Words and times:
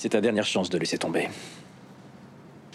C'est 0.00 0.08
ta 0.08 0.22
dernière 0.22 0.46
chance 0.46 0.70
de 0.70 0.78
laisser 0.78 0.96
tomber. 0.96 1.28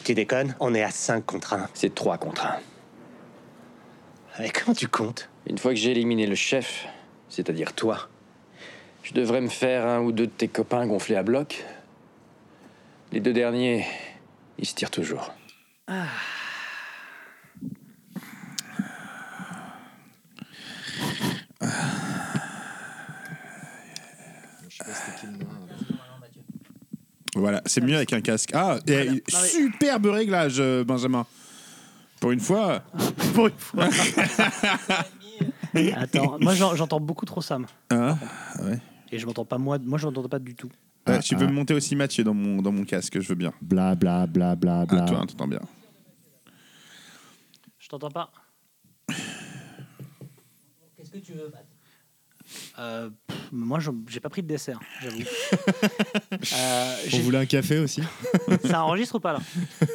Tu 0.04 0.14
déconnes 0.14 0.56
On 0.60 0.76
est 0.76 0.84
à 0.84 0.92
5 0.92 1.26
contre 1.26 1.54
1. 1.54 1.70
C'est 1.74 1.96
3 1.96 2.20
contre 2.20 2.46
1. 4.38 4.44
Et 4.44 4.52
comment 4.52 4.76
tu 4.76 4.88
comptes? 4.88 5.28
Une 5.48 5.58
fois 5.58 5.72
que 5.72 5.80
j'ai 5.80 5.90
éliminé 5.90 6.28
le 6.28 6.36
chef, 6.36 6.86
c'est-à-dire 7.28 7.74
toi, 7.74 8.10
je 9.02 9.14
devrais 9.14 9.42
me 9.42 9.50
faire 9.50 9.88
un 9.88 10.02
ou 10.02 10.12
deux 10.12 10.28
de 10.28 10.32
tes 10.32 10.48
copains 10.48 10.86
gonflés 10.86 11.16
à 11.16 11.24
bloc. 11.24 11.66
Les 13.12 13.22
deux 13.22 13.34
derniers, 13.34 13.88
ils 14.60 14.68
se 14.68 14.76
tirent 14.76 14.92
toujours. 14.92 15.34
Voilà, 27.36 27.62
c'est 27.66 27.82
mieux 27.82 27.96
avec 27.96 28.14
un 28.14 28.22
casque. 28.22 28.52
Ah, 28.54 28.78
et- 28.88 29.06
Non, 29.10 29.14
mais- 29.14 29.48
superbe 29.48 30.06
réglage, 30.08 30.60
euh, 30.60 30.84
Benjamin. 30.84 31.26
Pour 32.22 32.32
une 32.32 32.40
fois. 32.40 32.82
Pour 33.34 33.48
une 33.48 33.58
fois. 33.58 33.90
Attends, 35.96 36.38
moi 36.40 36.56
j'en- 36.56 36.76
j'entends 36.76 37.00
beaucoup 37.02 37.26
trop 37.26 37.42
Sam. 37.42 37.66
Hein 37.92 38.18
ouais. 38.64 38.80
Et 39.12 39.20
je 39.20 39.26
m'entends 39.26 39.44
pas 39.46 39.58
moi, 39.58 39.78
moi 39.84 39.98
je 40.00 40.06
m'entends 40.08 40.28
pas 40.30 40.40
du 40.40 40.56
tout. 40.56 40.70
Ouais, 41.08 41.16
Ah, 41.18 41.20
tu 41.20 41.36
ah. 41.36 41.40
peux 41.40 41.46
me 41.46 41.52
monter 41.52 41.74
aussi 41.74 41.96
Mathieu 41.96 42.24
dans 42.24 42.34
mon, 42.34 42.62
dans 42.62 42.72
mon 42.72 42.86
casque, 42.86 43.20
je 43.20 43.28
veux 43.28 43.36
bien. 43.36 43.54
Bla 43.62 43.96
bla 43.96 44.26
bla 44.28 44.56
bla 44.56 44.82
Ah, 44.82 44.86
bla. 44.86 45.02
toi, 45.02 45.20
hein, 45.20 45.26
t'entends 45.26 45.48
bien. 45.48 45.60
Je 47.78 47.90
t'entends 47.90 48.10
pas. 48.12 48.32
Qu'est-ce 50.98 51.12
que 51.12 51.18
tu 51.18 51.34
veux, 51.34 51.50
Matt? 51.54 51.66
Euh, 52.80 53.10
pff, 53.28 53.38
moi 53.52 53.80
je- 53.80 53.92
j'ai 54.08 54.20
pas 54.20 54.30
pris 54.30 54.42
de 54.44 54.48
dessert, 54.48 54.80
j'avoue. 55.02 55.20
Euh, 56.54 56.96
On 57.14 57.20
voulait 57.20 57.38
un 57.40 57.46
café 57.46 57.80
aussi 57.80 58.02
ça 58.66 58.84
enregistre 58.84 59.16
ou 59.16 59.20
pas 59.20 59.34
là 59.34 59.40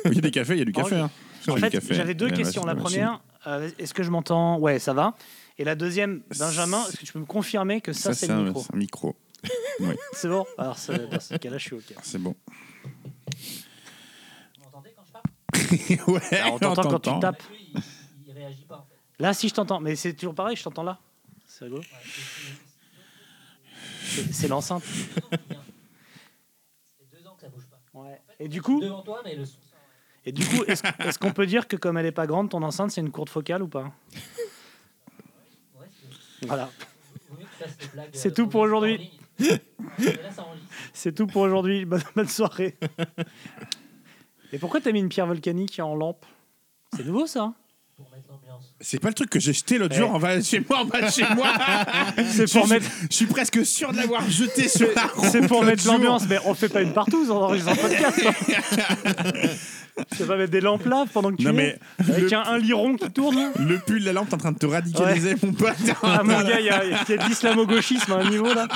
Il 0.07 0.15
y 0.15 0.19
a 0.19 0.21
des 0.21 0.31
cafés, 0.31 0.55
il 0.55 0.59
y 0.59 0.63
a 0.63 0.65
du 0.65 0.73
café. 0.73 0.97
Hein. 0.97 1.11
En 1.49 1.57
fait, 1.57 1.81
j'avais 1.93 2.15
deux 2.15 2.27
Ouais, 2.27 2.33
questions. 2.37 2.65
La 2.65 2.75
première, 2.75 3.21
euh, 3.47 3.71
est-ce 3.79 3.95
que 3.95 4.03
je 4.03 4.11
m'entends? 4.11 4.59
Ouais, 4.59 4.79
ça 4.79 4.93
va. 4.93 5.15
Et 5.59 5.65
la 5.65 5.75
deuxième, 5.75 6.23
Benjamin, 6.39 6.83
est-ce 6.89 6.97
que 6.97 7.05
tu 7.07 7.13
peux 7.13 7.19
me 7.21 7.25
confirmer 7.27 7.81
que 7.81 7.93
ça, 7.93 8.13
Ça, 8.13 8.15
c'est 8.15 8.27
le 8.29 8.35
un, 8.35 8.43
micro? 8.45 8.63
c'est 8.63 8.75
un 8.75 8.79
micro. 8.79 9.17
oui, 9.81 9.95
C'est 10.13 10.29
bon? 10.29 10.45
Alors 10.59 10.79
c'est- 10.79 11.07
dans 11.09 11.21
ce 11.21 11.35
cas-là, 11.37 11.59
je 11.59 11.63
suis 11.65 11.77
OK. 11.77 11.95
c'est 12.03 12.19
bon. 12.19 12.35
Vous 14.57 14.65
m'entendez 14.65 14.95
quand 14.97 15.03
je 15.07 15.13
parle? 15.13 16.15
Ouais, 16.15 16.39
Alors, 16.41 16.55
on 16.55 16.59
t'entend 16.59 16.89
quand 16.91 17.01
tu 17.01 17.21
tapes. 17.21 17.43
Il, 17.53 17.75
il, 17.77 17.83
il 18.29 18.33
réagit 18.33 18.65
pas, 18.65 18.77
en 18.77 18.85
fait. 18.89 19.23
Là, 19.23 19.33
si 19.35 19.49
je 19.49 19.55
t'entends, 19.55 19.81
mais 19.81 19.97
c'est 19.97 20.15
toujours 20.15 20.35
pareil, 20.35 20.57
je 20.57 20.63
t'entends 20.65 20.83
là. 20.83 20.99
C'est 24.33 24.49
l'enceinte. 24.49 24.83
Ouais. 27.93 28.21
Et 28.39 28.47
du 28.47 28.63
coup, 28.63 28.81
Devant 28.81 29.03
toi, 29.03 29.21
mais 29.25 29.35
le 29.35 29.45
son. 29.45 29.55
ça- 29.55 29.77
et 30.25 30.31
du 30.31 30.47
coup, 30.47 30.63
est-ce 30.65 31.19
qu'on 31.19 31.33
peut 31.33 31.47
dire 31.47 31.67
que 31.67 31.75
comme 31.77 31.97
elle 31.99 32.07
est 32.07 32.13
pas 32.13 32.29
grande, 32.29 32.49
ton 32.49 32.63
enceinte, 32.63 32.93
c'est 32.93 33.01
une 33.01 33.11
courte 33.11 33.31
focale 33.31 33.65
ou 33.65 33.69
pas? 33.69 33.93
Voilà. 36.43 36.71
C'est 38.13 38.31
euh, 38.31 38.35
tout 38.35 38.47
pour 38.47 38.61
aujourd'hui. 38.61 39.19
C'est 40.93 41.13
tout 41.15 41.27
pour 41.27 41.43
aujourd'hui. 41.43 41.85
Bonne, 41.85 42.29
soirée. 42.29 42.79
Et 44.53 44.59
pourquoi 44.59 44.81
t'as 44.81 44.93
mis 44.93 45.01
une 45.01 45.09
pierre 45.09 45.27
volcanique 45.27 45.81
en 45.81 45.97
lampe? 45.97 46.25
C'est 46.95 47.05
nouveau 47.05 47.27
ça 47.27 47.41
l'ambiance. 47.41 47.60
C'est 48.83 48.99
pas 48.99 49.09
le 49.09 49.15
truc 49.15 49.29
que 49.29 49.39
j'ai 49.39 49.53
jeté 49.53 49.77
l'autre 49.77 49.95
jour 49.95 50.09
Eh. 50.13 50.17
en 50.17 50.19
bas 50.19 50.41
chez 50.41 50.65
moi, 50.69 50.79
en 50.81 50.85
bas 50.87 51.03
de 51.03 51.11
chez 51.11 51.25
moi. 51.35 51.49
C'est 52.33 52.51
pour 52.51 52.67
Je- 52.67 52.71
mettre, 52.75 52.87
Je 53.11 53.15
suis 53.17 53.27
presque 53.27 53.65
sûr 53.67 53.93
de 53.93 53.99
l'avoir 53.99 54.29
jeté 54.31 54.69
sur 54.69 54.89
la 54.97 55.03
route 55.03 55.29
c'est 55.31 55.47
pour 55.47 55.63
mettre 55.65 55.87
l'ambiance, 55.87 56.25
mais 56.29 56.39
on 56.47 56.55
fait 56.55 56.69
pas 56.71 56.81
une 56.81 56.93
partout, 56.95 57.27
on 57.29 57.33
enregistre 57.33 57.71
un 57.73 57.77
podcast. 57.77 58.21
Hein. 60.01 60.05
Tu 60.17 60.23
vas 60.23 60.35
pas 60.35 60.37
mettre 60.39 60.51
des 60.51 60.61
lampes 60.61 60.85
là 60.87 61.05
pendant 61.13 61.31
que 61.31 61.37
tu 61.37 61.45
Non, 61.45 61.51
es 61.51 61.53
mais 61.55 61.79
Avec 61.99 62.31
le- 62.31 62.37
un, 62.37 62.43
un 62.43 62.59
liron 62.59 62.97
qui 62.97 63.11
tourne 63.11 63.51
Le 63.59 63.79
pull, 63.79 64.03
la 64.05 64.13
lampe, 64.13 64.29
t'es 64.29 64.35
en 64.35 64.39
train 64.39 64.53
de 64.53 64.59
te 64.59 64.67
radicaliser, 64.67 65.35
mon 65.43 65.53
pote. 65.53 65.75
Ah 66.03 66.23
mon 66.25 66.41
gars, 66.43 66.59
il 66.61 66.67
y 66.67 66.71
a, 66.71 66.85
y 66.85 66.93
a 66.95 67.05
de 67.05 67.29
l'islamo-gauchisme 67.29 68.13
à 68.13 68.17
un 68.17 68.31
niveau 68.31 68.53
là. 68.53 68.67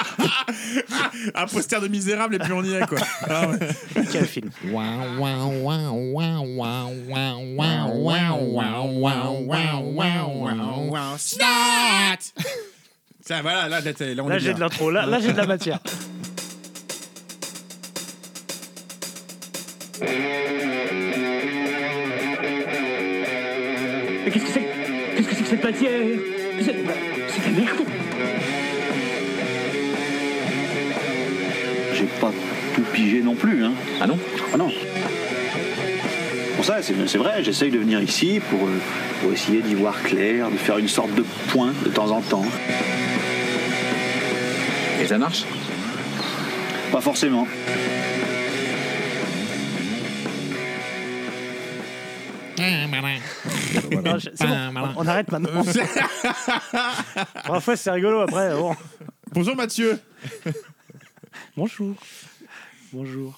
Un 1.34 1.46
poster 1.46 1.80
de 1.80 1.88
misérable 1.88 2.36
et 2.36 2.38
puis 2.38 2.52
on 2.52 2.62
y 2.62 2.72
est, 2.74 2.86
quoi. 2.86 2.98
Ah 3.28 3.48
ouais. 3.48 3.58
Quel 4.12 4.26
film 4.26 4.50
Ça, 13.26 13.40
voilà, 13.42 13.68
là, 13.68 13.80
là, 13.80 13.92
là, 14.14 14.22
on 14.22 14.28
Là 14.28 14.36
est 14.36 14.40
j'ai 14.40 14.52
de 14.54 14.60
l'intro, 14.60 14.90
là, 14.90 15.06
là 15.06 15.18
j'ai 15.20 15.32
de 15.32 15.36
la 15.38 15.46
matière. 15.46 15.78
Que 25.44 25.50
c'est 25.50 25.56
que 25.56 25.62
cette 25.62 25.64
matière 25.64 26.00
C'est 26.58 26.64
c'est 26.64 27.44
la 27.44 27.50
merde 27.50 27.78
J'ai 31.94 32.04
pas 32.20 32.32
tout 32.74 32.82
pigé 32.92 33.20
non 33.22 33.34
plus, 33.34 33.64
hein. 33.64 33.72
Ah 34.00 34.06
non 34.06 34.18
Ah 34.52 34.56
non. 34.56 34.70
Pour 36.56 36.64
ça, 36.64 36.78
c'est 36.82 37.18
vrai, 37.18 37.44
j'essaye 37.44 37.70
de 37.70 37.78
venir 37.78 38.00
ici 38.00 38.40
pour, 38.50 38.66
euh, 38.66 38.80
pour 39.20 39.32
essayer 39.32 39.60
d'y 39.60 39.74
voir 39.74 40.00
clair, 40.02 40.50
de 40.50 40.56
faire 40.56 40.78
une 40.78 40.88
sorte 40.88 41.14
de 41.14 41.24
point 41.48 41.72
de 41.84 41.90
temps 41.90 42.10
en 42.10 42.20
temps. 42.20 42.46
Et 45.02 45.06
ça 45.06 45.18
marche? 45.18 45.44
Pas 46.90 47.00
forcément. 47.00 47.46
Non, 54.04 54.18
je- 54.18 54.30
c'est 54.34 54.46
bon, 54.46 54.74
on, 54.76 54.92
on 55.02 55.06
arrête 55.06 55.30
maintenant. 55.30 55.62
Parfois 57.46 57.76
c'est 57.76 57.90
rigolo 57.90 58.20
après. 58.20 58.54
Bon. 58.54 58.74
Bonjour 59.32 59.56
Mathieu. 59.56 59.98
Bonjour. 61.56 61.94
Bonjour. 62.92 63.36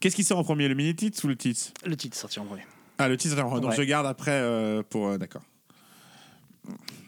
Qu'est-ce 0.00 0.16
qui 0.16 0.24
sort 0.24 0.38
en 0.38 0.44
premier, 0.44 0.68
le 0.68 0.74
mini-titre 0.74 1.24
ou 1.24 1.28
le 1.28 1.36
titre? 1.36 1.70
Le 1.86 1.96
titre 1.96 2.16
sorti 2.16 2.40
en 2.40 2.44
premier. 2.44 2.66
Ah, 2.98 3.08
le 3.08 3.16
titre, 3.16 3.38
attends, 3.38 3.58
donc 3.60 3.70
Ouais. 3.70 3.76
je 3.76 3.82
garde 3.82 4.06
après 4.06 4.32
euh, 4.32 4.82
pour. 4.88 5.08
euh, 5.08 5.18
D'accord. 5.18 5.42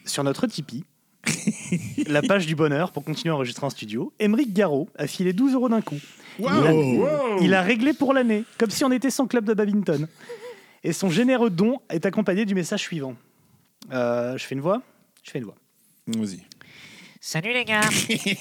Sur 0.05 0.23
notre 0.23 0.47
Tipeee, 0.47 0.83
la 2.07 2.21
page 2.21 2.45
du 2.45 2.55
bonheur 2.55 2.91
pour 2.91 3.03
continuer 3.03 3.31
à 3.31 3.35
enregistrer 3.35 3.65
en 3.65 3.69
studio, 3.69 4.13
Émeric 4.19 4.53
Garot 4.53 4.89
a 4.97 5.07
filé 5.07 5.33
12 5.33 5.53
euros 5.53 5.69
d'un 5.69 5.81
coup. 5.81 5.99
Il 6.39 6.45
a- 6.47 6.73
Wow. 6.73 7.39
Il 7.41 7.53
a 7.53 7.61
réglé 7.61 7.93
pour 7.93 8.13
l'année, 8.13 8.43
comme 8.57 8.69
si 8.69 8.83
on 8.83 8.91
était 8.91 9.09
son 9.09 9.25
club 9.27 9.45
de 9.45 9.53
badminton. 9.53 10.07
Et 10.85 10.93
son 10.93 11.09
généreux 11.09 11.49
don 11.49 11.81
est 11.89 12.05
accompagné 12.05 12.45
du 12.45 12.53
message 12.53 12.81
suivant. 12.81 13.15
Euh, 13.91 14.37
je 14.37 14.45
fais 14.45 14.53
une 14.53 14.61
voix 14.61 14.83
Je 15.23 15.31
fais 15.31 15.39
une 15.39 15.45
voix. 15.45 15.55
Vas-y. 16.05 16.41
Salut 17.19 17.53
les 17.53 17.65
gars 17.65 17.81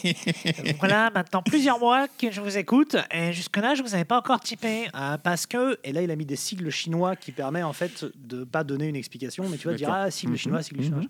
Voilà 0.78 1.10
maintenant 1.10 1.40
plusieurs 1.40 1.78
mois 1.78 2.06
que 2.06 2.30
je 2.30 2.42
vous 2.42 2.58
écoute 2.58 2.96
et 3.10 3.32
jusque-là 3.32 3.74
je 3.74 3.82
vous 3.82 3.94
avais 3.94 4.04
pas 4.04 4.18
encore 4.18 4.40
typé 4.40 4.88
euh, 4.94 5.16
parce 5.16 5.46
que... 5.46 5.78
Et 5.84 5.92
là, 5.94 6.02
il 6.02 6.10
a 6.10 6.16
mis 6.16 6.26
des 6.26 6.36
sigles 6.36 6.68
chinois 6.68 7.16
qui 7.16 7.32
permet 7.32 7.62
en 7.62 7.72
fait 7.72 8.04
de 8.14 8.44
pas 8.44 8.62
donner 8.62 8.88
une 8.88 8.96
explication, 8.96 9.48
mais 9.48 9.56
tu 9.56 9.66
vas 9.66 9.74
dire 9.74 9.90
ah 9.90 10.10
sigle 10.10 10.36
chinois, 10.36 10.62
sigle 10.62 10.82
chinois. 10.82 11.00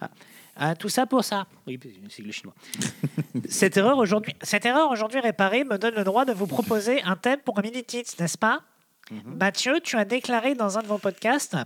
Ah. 0.00 0.10
euh, 0.62 0.74
tout 0.76 0.88
ça 0.88 1.06
pour 1.06 1.22
ça. 1.22 1.46
Oui, 1.68 1.78
sigle 2.08 2.32
chinois. 2.32 2.54
Cette 3.48 3.76
erreur 3.76 3.98
aujourd'hui 3.98 4.34
cette 4.42 4.66
erreur 4.66 4.90
aujourd'hui 4.90 5.20
réparée 5.20 5.62
me 5.62 5.78
donne 5.78 5.94
le 5.94 6.02
droit 6.02 6.24
de 6.24 6.32
vous 6.32 6.48
proposer 6.48 7.00
un 7.04 7.14
thème 7.14 7.38
pour 7.44 7.56
un 7.60 7.62
mini-titre, 7.62 8.14
n'est-ce 8.18 8.36
pas? 8.36 8.62
Mathieu, 9.10 9.80
tu 9.82 9.96
as 9.96 10.04
déclaré 10.04 10.54
dans 10.54 10.78
un 10.78 10.82
de 10.82 10.86
vos 10.86 10.98
podcasts 10.98 11.56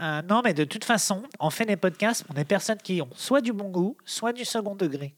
euh, 0.00 0.22
non, 0.28 0.40
mais 0.42 0.54
de 0.54 0.64
toute 0.64 0.84
façon, 0.84 1.22
on 1.38 1.50
fait 1.50 1.66
des 1.66 1.76
podcasts 1.76 2.24
pour 2.24 2.34
des 2.34 2.44
personnes 2.44 2.78
qui 2.82 3.00
ont 3.00 3.08
soit 3.14 3.40
du 3.40 3.52
bon 3.52 3.68
goût, 3.70 3.96
soit 4.04 4.32
du 4.32 4.44
second 4.44 4.74
degré. 4.74 5.14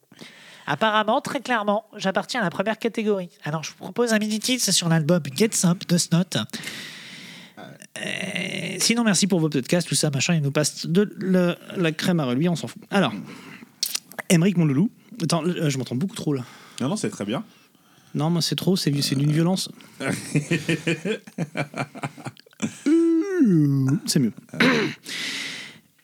Apparemment, 0.66 1.22
très 1.22 1.40
clairement, 1.40 1.86
j'appartiens 1.96 2.40
à 2.40 2.44
la 2.44 2.50
première 2.50 2.78
catégorie. 2.78 3.30
Alors, 3.44 3.62
je 3.62 3.70
vous 3.70 3.76
propose 3.76 4.12
un 4.12 4.18
mini-titre 4.18 4.70
sur 4.72 4.88
l'album 4.90 5.22
Get 5.34 5.50
Some 5.52 5.78
de 5.88 5.96
Snot. 5.96 6.24
Euh, 7.98 8.76
sinon, 8.78 9.04
merci 9.04 9.26
pour 9.26 9.40
vos 9.40 9.48
podcasts, 9.48 9.88
tout 9.88 9.94
ça, 9.94 10.10
machin. 10.10 10.34
Il 10.34 10.42
nous 10.42 10.50
passe 10.50 10.86
de 10.86 11.10
le- 11.16 11.56
la 11.76 11.92
crème 11.92 12.20
à 12.20 12.24
reluire, 12.26 12.52
on 12.52 12.56
s'en 12.56 12.66
fout. 12.66 12.82
Alors, 12.90 13.12
Émeric, 14.28 14.56
mon 14.58 14.66
loulou. 14.66 14.90
Attends, 15.22 15.42
euh, 15.44 15.70
je 15.70 15.78
m'entends 15.78 15.94
beaucoup 15.94 16.16
trop 16.16 16.34
là. 16.34 16.42
Non, 16.80 16.88
non, 16.88 16.96
c'est 16.96 17.08
très 17.10 17.24
bien. 17.24 17.44
Non, 18.16 18.30
moi 18.30 18.40
c'est 18.40 18.56
trop, 18.56 18.76
c'est 18.76 18.90
d'une 18.90 19.30
violence. 19.30 19.70
c'est 24.06 24.18
mieux. 24.18 24.32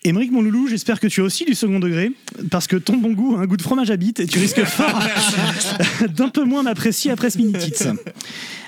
Émeric, 0.04 0.30
mon 0.30 0.42
loulou, 0.42 0.68
j'espère 0.68 1.00
que 1.00 1.06
tu 1.06 1.22
as 1.22 1.24
aussi 1.24 1.46
du 1.46 1.54
second 1.54 1.80
degré, 1.80 2.12
parce 2.50 2.66
que 2.66 2.76
ton 2.76 2.98
bon 2.98 3.14
goût 3.14 3.36
a 3.36 3.40
un 3.40 3.46
goût 3.46 3.56
de 3.56 3.62
fromage 3.62 3.90
à 3.90 3.96
bite 3.96 4.20
et 4.20 4.26
tu 4.26 4.38
risques 4.38 4.62
fort 4.66 5.00
d'un 6.10 6.28
peu 6.28 6.44
moins 6.44 6.62
m'apprécier 6.62 7.10
après 7.10 7.30
ce 7.30 7.38
mini-tits. 7.38 7.84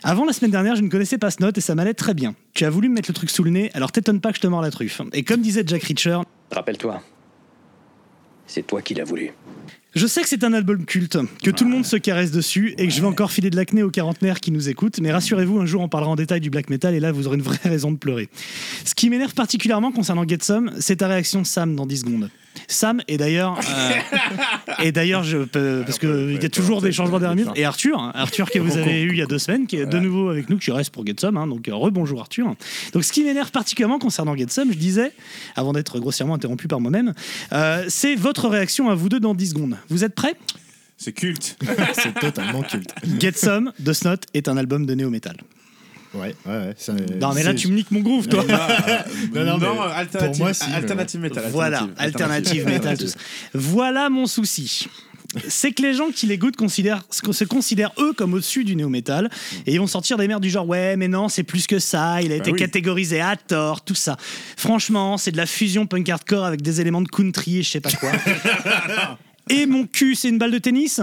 Avant 0.02 0.25
la 0.25 0.32
semaine 0.32 0.50
dernière, 0.52 0.75
je 0.76 0.82
ne 0.82 0.88
connaissais 0.88 1.19
pas 1.19 1.31
ce 1.31 1.43
note 1.43 1.58
et 1.58 1.61
ça 1.61 1.75
m'allait 1.75 1.93
très 1.93 2.14
bien. 2.14 2.35
Tu 2.55 2.64
as 2.64 2.70
voulu 2.70 2.88
me 2.88 2.94
mettre 2.94 3.11
le 3.11 3.14
truc 3.14 3.29
sous 3.29 3.43
le 3.43 3.50
nez, 3.50 3.70
alors 3.75 3.93
t'étonne 3.93 4.23
pas 4.23 4.31
que 4.31 4.37
je 4.37 4.43
te 4.43 4.46
mords 4.46 4.62
la 4.62 4.70
truffe. 4.70 5.02
Et 5.12 5.23
comme 5.23 5.43
disait 5.43 5.64
Jack 5.67 5.82
Reacher, 5.82 6.20
Rappelle-toi, 6.50 7.02
c'est 8.46 8.67
toi 8.67 8.81
qui 8.81 8.94
l'as 8.94 9.05
voulu. 9.05 9.32
Je 9.94 10.06
sais 10.08 10.23
que 10.23 10.29
c'est 10.29 10.43
un 10.43 10.52
album 10.52 10.85
culte, 10.85 11.19
que 11.43 11.50
tout 11.52 11.64
le 11.64 11.70
monde 11.70 11.87
se 11.87 11.96
caresse 11.96 12.32
dessus 12.32 12.75
et 12.79 12.87
que 12.88 12.93
je 12.93 13.00
vais 13.00 13.06
encore 13.06 13.31
filer 13.31 13.50
de 13.50 13.56
l'acné 13.56 13.82
aux 13.85 13.91
quarantenaires 13.91 14.41
qui 14.41 14.50
nous 14.50 14.69
écoutent, 14.69 14.99
mais 15.00 15.12
rassurez-vous, 15.12 15.61
un 15.61 15.67
jour 15.67 15.82
on 15.82 15.88
parlera 15.88 16.11
en 16.11 16.17
détail 16.17 16.41
du 16.41 16.50
black 16.50 16.69
metal 16.69 16.94
et 16.94 17.00
là 17.00 17.12
vous 17.12 17.29
aurez 17.29 17.37
une 17.37 17.43
vraie 17.43 17.58
raison 17.62 17.93
de 17.93 17.96
pleurer. 17.96 18.29
Ce 18.85 18.94
qui 18.94 19.08
m'énerve 19.08 19.35
particulièrement 19.35 19.93
concernant 19.93 20.26
Get 20.26 20.38
Some, 20.43 20.73
c'est 20.81 20.96
ta 20.96 21.06
réaction 21.08 21.44
Sam 21.44 21.76
dans 21.76 21.87
10 21.87 21.99
secondes. 21.99 22.31
Sam, 22.69 23.02
et 23.08 23.17
d'ailleurs, 23.17 23.58
euh, 23.58 23.91
et 24.85 24.93
d'ailleurs, 24.93 25.25
je 25.25 25.38
peux- 25.38 25.82
parce 25.85 25.99
qu'il 25.99 26.38
y 26.41 26.44
a 26.46 26.49
toujours 26.49 26.81
des 26.82 26.93
changements 26.93 27.19
derniers 27.19 27.44
et 27.56 27.64
Arthur, 27.64 27.99
hein, 27.99 28.12
Arthur 28.14 28.49
que 28.49 28.61
vous 28.61 28.76
avez 28.79 29.02
eu 29.02 29.11
il 29.11 29.19
y 29.19 29.23
a 29.23 29.26
deux 29.26 29.41
semaines, 29.41 29.67
qui 29.67 29.76
est 29.76 29.87
de 29.87 29.99
nouveau 29.99 30.31
avec 30.31 30.49
nous, 30.49 30.58
qui 30.58 30.70
reste 30.70 30.91
pour 30.91 31.05
Get 31.05 31.17
Some, 31.19 31.37
hein, 31.37 31.49
donc 31.49 31.67
euh, 31.69 31.75
rebonjour 31.75 32.20
Arthur. 32.20 32.55
Donc 32.93 33.02
ce 33.05 33.12
qui 33.12 33.25
m'énerve 33.25 33.50
particulièrement 33.50 33.99
concernant 33.99 34.37
Get 34.37 34.46
Some, 34.50 34.70
je 34.73 34.79
disais, 34.79 35.12
avant 35.56 35.73
d'être 35.73 35.99
grossièrement 35.99 36.35
interrompu 36.35 36.69
par 36.69 36.81
moi-même, 36.81 37.12
euh, 37.52 37.85
c'est 37.88 38.14
votre 38.14 38.49
réaction 38.49 38.88
à 38.88 38.94
vous 38.94 39.08
deux 39.08 39.20
dans 39.20 39.35
10 39.35 39.49
secondes. 39.50 39.76
Vous 39.88 40.04
êtes 40.04 40.14
prêts? 40.14 40.34
C'est 40.96 41.12
culte. 41.12 41.58
C'est 41.94 42.14
totalement 42.19 42.62
culte. 42.62 42.94
Get 43.20 43.32
Some 43.32 43.72
de 43.78 43.92
Snot 43.92 44.16
est 44.32 44.48
un 44.48 44.56
album 44.56 44.86
de 44.86 44.94
néo-metal. 44.94 45.36
Ouais, 46.14 46.34
ouais, 46.46 46.52
ouais. 46.52 46.75
ça- 46.76 46.92
Non 46.92 47.32
mais 47.34 47.42
là 47.42 47.50
c'est- 47.50 47.56
tu 47.56 47.69
me 47.69 47.75
niques 47.75 47.90
mon 47.90 47.98
groove 48.00 48.28
toi. 48.28 48.44
Non, 49.34 49.44
non, 49.44 49.58
mais 49.58 49.66
alternative, 49.94 50.31
pour 50.31 50.36
moi, 50.38 50.54
si, 50.54 50.69
mais 50.70 50.76
alternative 50.76 51.20
metal. 51.20 51.44
Voilà, 51.50 51.88
alternative 51.96 52.66
metal, 52.66 52.96
tout 52.96 53.08
ça. 53.08 53.19
Voilà 53.52 54.08
mon 54.10 54.26
souci. 54.26 54.86
C'est 55.48 55.72
que 55.72 55.82
les 55.82 55.94
gens 55.94 56.10
qui 56.14 56.26
l'écoutent 56.26 56.54
considèrent, 56.54 57.02
se 57.10 57.42
considèrent 57.44 57.90
eux 57.98 58.12
comme 58.12 58.34
au-dessus 58.34 58.62
du 58.62 58.76
néo-metal 58.76 59.28
et 59.66 59.75
ils 59.75 59.81
vont 59.81 59.88
sortir 59.88 60.16
des 60.16 60.28
merdes 60.28 60.44
du 60.44 60.50
genre 60.50 60.69
ouais 60.69 60.96
mais 60.96 61.08
non 61.08 61.28
c'est 61.28 61.42
plus 61.42 61.66
que 61.66 61.81
ça, 61.81 62.22
il 62.22 62.31
a 62.31 62.36
été 62.36 62.52
oui. 62.52 62.58
catégorisé 62.60 63.20
à 63.20 63.34
tort, 63.34 63.82
tout 63.84 63.96
ça. 63.96 64.16
Franchement 64.56 65.19
c'est 65.19 65.32
de 65.32 65.36
la 65.36 65.46
fusion 65.46 65.86
punk 65.86 66.08
hardcore 66.08 66.44
avec 66.44 66.62
des 66.62 66.81
éléments 66.81 67.02
de 67.02 67.08
country 67.08 67.58
et 67.58 67.62
je 67.64 67.70
sais 67.70 67.81
pas 67.81 67.90
quoi. 67.90 68.12
Et 69.50 69.67
mon 69.67 69.87
cul, 69.87 70.14
c'est 70.14 70.29
une 70.29 70.38
balle 70.38 70.50
de 70.50 70.58
tennis 70.58 71.00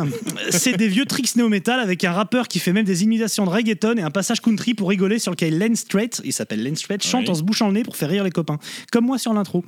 C'est 0.50 0.76
des 0.76 0.88
vieux 0.88 1.06
tricks 1.06 1.36
néo-metal 1.36 1.80
avec 1.80 2.04
un 2.04 2.12
rappeur 2.12 2.48
qui 2.48 2.60
fait 2.60 2.74
même 2.74 2.86
des 2.86 3.04
imitations 3.04 3.46
de 3.46 3.50
reggaeton 3.50 3.98
et 3.98 4.02
un 4.02 4.10
passage 4.10 4.42
country 4.42 4.74
pour 4.74 4.90
rigoler 4.90 5.20
sur 5.20 5.32
lequel 5.32 5.58
Len 5.58 5.76
Strait, 5.76 6.10
il 6.24 6.34
s'appelle 6.34 6.64
Len 6.64 6.76
Strait, 6.76 6.98
chante 7.02 7.30
en 7.30 7.36
se 7.36 7.44
bouchant 7.44 7.68
le 7.68 7.74
nez 7.74 7.84
pour 7.84 7.96
faire 7.96 8.10
rire 8.10 8.24
les 8.24 8.32
copains. 8.32 8.58
Comme 8.92 9.06
moi 9.06 9.18
sur 9.18 9.34
l'intro. 9.34 9.64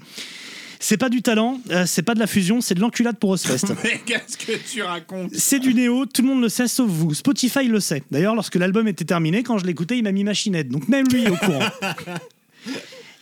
C'est 0.79 0.97
pas 0.97 1.07
du 1.07 1.21
talent, 1.21 1.61
euh, 1.69 1.85
c'est 1.85 2.01
pas 2.01 2.13
de 2.13 2.19
la 2.19 2.27
fusion, 2.27 2.59
c'est 2.59 2.75
de 2.75 2.81
l'enculade 2.81 3.17
pour 3.17 3.29
Ozfest. 3.29 3.67
Mais 3.85 4.01
qu'est-ce 4.05 4.37
que 4.37 4.51
tu 4.69 4.81
racontes 4.81 5.33
C'est 5.33 5.59
du 5.59 5.73
néo, 5.73 6.05
tout 6.05 6.23
le 6.23 6.27
monde 6.27 6.41
le 6.41 6.49
sait 6.49 6.67
sauf 6.67 6.89
vous. 6.89 7.13
Spotify 7.13 7.67
le 7.67 7.79
sait. 7.79 8.03
D'ailleurs, 8.11 8.35
lorsque 8.35 8.55
l'album 8.55 8.85
était 8.89 9.05
terminé, 9.05 9.43
quand 9.43 9.57
je 9.57 9.65
l'écoutais, 9.65 9.97
il 9.97 10.03
m'a 10.03 10.11
mis 10.11 10.25
machinette. 10.25 10.67
Donc 10.67 10.89
même 10.89 11.05
lui 11.07 11.23
est 11.23 11.29
au 11.29 11.37
courant. 11.37 11.61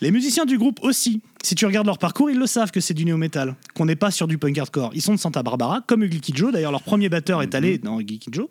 Les 0.02 0.10
musiciens 0.10 0.46
du 0.46 0.58
groupe 0.58 0.80
aussi. 0.82 1.20
Si 1.44 1.54
tu 1.54 1.64
regardes 1.64 1.86
leur 1.86 1.98
parcours, 1.98 2.28
ils 2.28 2.36
le 2.36 2.48
savent 2.48 2.72
que 2.72 2.80
c'est 2.80 2.92
du 2.92 3.04
néo-metal, 3.04 3.54
qu'on 3.72 3.86
n'est 3.86 3.94
pas 3.94 4.10
sur 4.10 4.26
du 4.26 4.36
punk 4.36 4.58
hardcore. 4.58 4.90
Ils 4.94 5.00
sont 5.00 5.14
de 5.14 5.18
Santa 5.18 5.44
Barbara, 5.44 5.80
comme 5.86 6.02
Ugly 6.02 6.20
Joe. 6.34 6.52
D'ailleurs, 6.52 6.72
leur 6.72 6.82
premier 6.82 7.08
batteur 7.08 7.40
est 7.40 7.54
allé 7.54 7.78
dans 7.78 8.00
Ugly 8.00 8.18
Joe. 8.32 8.48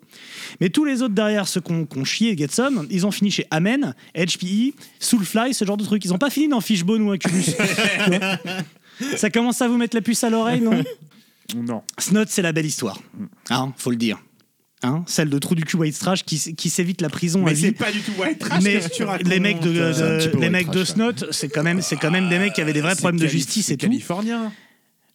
Mais 0.62 0.70
tous 0.70 0.86
les 0.86 1.02
autres 1.02 1.12
derrière, 1.12 1.46
ceux 1.46 1.60
qu'on 1.60 1.84
qu'on 1.84 2.04
chié 2.04 2.34
Get 2.38 2.48
Some, 2.48 2.86
ils 2.88 3.06
ont 3.06 3.10
fini 3.10 3.30
chez 3.30 3.46
Amen, 3.50 3.94
HPE, 4.16 4.74
Soulfly, 4.98 5.52
ce 5.52 5.66
genre 5.66 5.76
de 5.76 5.84
trucs. 5.84 6.02
Ils 6.06 6.10
n'ont 6.10 6.16
pas 6.16 6.30
fini 6.30 6.48
dans 6.48 6.62
Fishbone 6.62 7.02
ou 7.02 7.10
Incubus. 7.10 7.54
Ça 9.16 9.28
commence 9.28 9.60
à 9.60 9.68
vous 9.68 9.76
mettre 9.76 9.94
la 9.94 10.00
puce 10.00 10.24
à 10.24 10.30
l'oreille, 10.30 10.62
non? 10.62 10.82
Non. 11.54 11.82
Snot, 11.98 12.24
c'est 12.28 12.40
la 12.40 12.52
belle 12.52 12.64
histoire. 12.64 12.98
Hein, 13.50 13.74
faut 13.76 13.90
le 13.90 13.96
dire. 13.96 14.18
Hein, 14.84 15.04
celle 15.06 15.30
de 15.30 15.38
Trou 15.38 15.54
du 15.54 15.64
cul 15.64 15.76
White 15.76 15.96
Trash 15.98 16.24
qui, 16.24 16.54
qui 16.56 16.68
s'évite 16.68 17.00
la 17.02 17.08
prison 17.08 17.46
à 17.46 17.50
Mais 17.50 17.54
c'est 17.54 17.70
pas 17.72 17.92
du 17.92 18.00
tout 18.00 18.10
white 18.20 18.40
trash. 18.40 18.62
Mais 18.64 18.72
qu'est-ce 18.74 18.88
que 18.88 18.94
tu 18.94 19.04
racontes 19.04 19.28
les 19.28 19.38
mecs 19.38 19.60
de, 19.60 20.38
les 20.40 20.50
mecs 20.50 20.70
de 20.70 20.82
trash. 20.82 20.88
Snot, 20.94 21.12
c'est 21.30 21.48
quand 21.48 21.62
même 21.62 21.80
c'est 21.82 21.94
quand 21.96 22.10
même 22.10 22.28
des 22.28 22.38
mecs 22.40 22.52
qui 22.52 22.60
avaient 22.60 22.72
des 22.72 22.80
vrais 22.80 22.96
problèmes 22.96 23.20
de 23.20 23.28
justice 23.28 23.66
c'est 23.66 23.74
et 23.74 23.76
tout. 23.76 23.86
californien. 23.86 24.52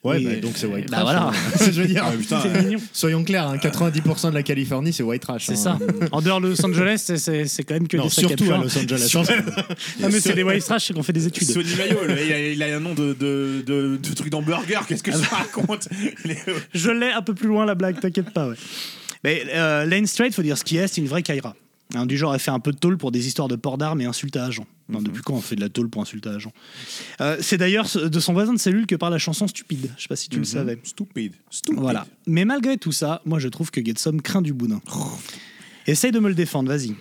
Ouais, 0.03 0.17
Oui, 0.19 0.25
bah, 0.25 0.35
donc 0.41 0.51
c'est 0.55 0.67
white 0.67 0.89
bah 0.89 0.97
trash. 1.01 1.03
voilà. 1.03 1.27
hein. 1.29 1.31
je 1.71 1.81
veux 1.81 1.87
dire, 1.87 2.03
Ah, 2.07 2.11
putain, 2.17 2.39
C'est 2.41 2.63
mignon. 2.63 2.79
soyons 2.93 3.23
clairs, 3.25 3.47
hein, 3.49 3.57
90% 3.57 4.29
de 4.29 4.35
la 4.35 4.43
Californie, 4.43 4.93
c'est 4.93 5.03
white 5.03 5.21
trash. 5.23 5.47
C'est 5.47 5.53
hein. 5.53 5.55
ça. 5.55 5.79
En 6.13 6.21
dehors 6.21 6.39
de 6.39 6.47
Los 6.49 6.65
Angeles, 6.65 7.11
c'est- 7.17 7.63
quand 7.63 7.73
même 7.73 7.87
que 7.89 7.97
Non, 7.97 8.03
des 8.05 8.09
surtout 8.11 8.49
à 8.53 8.57
Los 8.59 8.77
Angeles. 8.77 9.11
Ah, 9.17 9.63
mais 10.09 10.19
c'est 10.21 10.33
des 10.35 10.43
white 10.43 10.63
trash, 10.63 10.85
c'est 10.87 10.93
qu'on 10.93 11.03
fait 11.03 11.11
des 11.13 11.27
études. 11.27 11.49
Sonny 11.49 11.75
Mayo, 11.75 11.97
le- 12.07 12.21
il 12.25 12.31
a, 12.31 12.39
il 12.51 12.63
a 12.63 12.77
un 12.77 12.79
nom 12.79 12.93
de, 12.93 13.13
de, 13.19 13.63
de, 13.65 13.97
de 14.01 14.13
truc 14.13 14.29
d'hamburger. 14.29 14.85
Qu'est-ce 14.87 15.03
que 15.03 15.11
tu 15.11 15.17
racontes 15.17 15.89
Il 16.23 16.31
est- 16.31 16.45
Je 16.73 16.91
l'ai 16.91 17.11
un 17.11 17.23
peu 17.23 17.33
plus 17.33 17.47
loin 17.49 17.65
la 17.65 17.75
blague, 17.75 17.99
t'inquiète 17.99 18.29
pas. 18.29 18.47
Ouais. 18.49 18.55
Mais 19.23 19.43
euh, 19.53 19.85
Lane 19.85 20.05
Straight, 20.07 20.33
faut 20.33 20.41
dire 20.41 20.57
ce 20.57 20.63
qui 20.63 20.77
est, 20.77 20.87
c'est 20.87 21.01
une 21.01 21.07
vraie 21.07 21.23
Kaira. 21.23 21.55
Hein, 21.95 22.05
du 22.05 22.17
genre, 22.17 22.33
elle 22.33 22.39
fait 22.41 22.51
un 22.51 22.59
peu 22.59 22.73
de 22.73 22.77
tôle 22.77 22.97
pour 22.97 23.11
des 23.11 23.27
histoires 23.27 23.47
de 23.47 23.55
port 23.55 23.77
d'armes 23.77 24.01
et 24.01 24.05
insultes 24.05 24.35
à 24.35 24.45
agents. 24.45 24.67
Non, 24.89 25.01
depuis 25.01 25.21
quand 25.21 25.33
on 25.35 25.41
fait 25.41 25.55
de 25.55 25.61
la 25.61 25.69
tôle 25.69 25.89
pour 25.89 26.01
insulter 26.01 26.27
à 26.29 26.33
agents 26.33 26.51
Euh, 27.21 27.37
C'est 27.39 27.57
d'ailleurs 27.57 27.87
de 27.95 28.19
son 28.19 28.33
voisin 28.33 28.53
de 28.53 28.59
cellule 28.59 28.85
que 28.87 28.95
parle 28.95 29.13
la 29.13 29.19
chanson 29.19 29.47
Stupide. 29.47 29.89
Je 29.97 30.01
sais 30.03 30.07
pas 30.09 30.15
si 30.17 30.27
tu 30.27 30.37
le 30.37 30.43
savais. 30.43 30.77
Stupide. 30.83 31.33
Stupide. 31.49 31.79
Voilà. 31.79 32.05
Mais 32.25 32.43
malgré 32.43 32.77
tout 32.77 32.91
ça, 32.91 33.21
moi 33.25 33.39
je 33.39 33.47
trouve 33.47 33.71
que 33.71 33.83
Getsom 33.83 34.21
craint 34.21 34.41
du 34.41 34.53
boudin. 34.53 34.81
Essaye 35.87 36.11
de 36.11 36.19
me 36.19 36.27
le 36.27 36.35
défendre, 36.35 36.67
vas-y. 36.69 36.93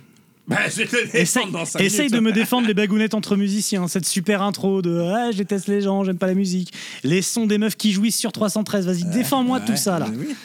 Bah, 0.48 0.58
je 0.68 0.84
te 0.84 0.96
Essaye, 0.96 1.12
défendre 1.42 1.52
dans 1.52 1.64
5 1.64 1.80
essaye 1.80 2.00
minutes. 2.02 2.14
de 2.14 2.20
me 2.20 2.30
défendre 2.32 2.68
les 2.68 2.74
bagounettes 2.74 3.14
entre 3.14 3.34
musiciens, 3.34 3.88
cette 3.88 4.06
super 4.06 4.42
intro 4.42 4.80
de 4.80 5.00
ah, 5.00 5.32
je 5.32 5.38
déteste 5.38 5.66
les 5.66 5.80
gens, 5.80 6.04
j'aime 6.04 6.18
pas 6.18 6.28
la 6.28 6.34
musique, 6.34 6.72
les 7.02 7.20
sons 7.22 7.46
des 7.46 7.58
meufs 7.58 7.76
qui 7.76 7.90
jouissent 7.90 8.18
sur 8.18 8.30
313, 8.30 8.86
vas-y, 8.86 9.04
défends-moi 9.10 9.58
tout 9.58 9.74
ça 9.76 9.98
là. 9.98 10.08
Oui. 10.16 10.36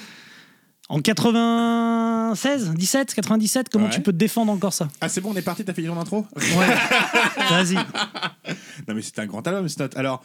En 0.93 0.99
96, 1.01 2.73
17, 2.75 3.13
97, 3.15 3.69
comment 3.69 3.85
Ouais. 3.85 3.91
tu 3.91 4.01
peux 4.01 4.11
te 4.11 4.17
défendre 4.17 4.51
encore 4.51 4.73
ça? 4.73 4.89
Ah, 4.99 5.07
c'est 5.07 5.21
bon, 5.21 5.31
on 5.31 5.35
est 5.35 5.41
parti, 5.41 5.63
t'as 5.63 5.73
fait 5.73 5.83
ton 5.83 5.97
intro? 5.97 6.27
Ouais. 6.35 6.67
Vas-y. 7.49 7.75
Non, 7.75 8.95
mais 8.95 9.01
c'est 9.01 9.17
un 9.19 9.25
grand 9.25 9.45
album, 9.47 9.69
Snot. 9.69 9.87
Alors, 9.95 10.21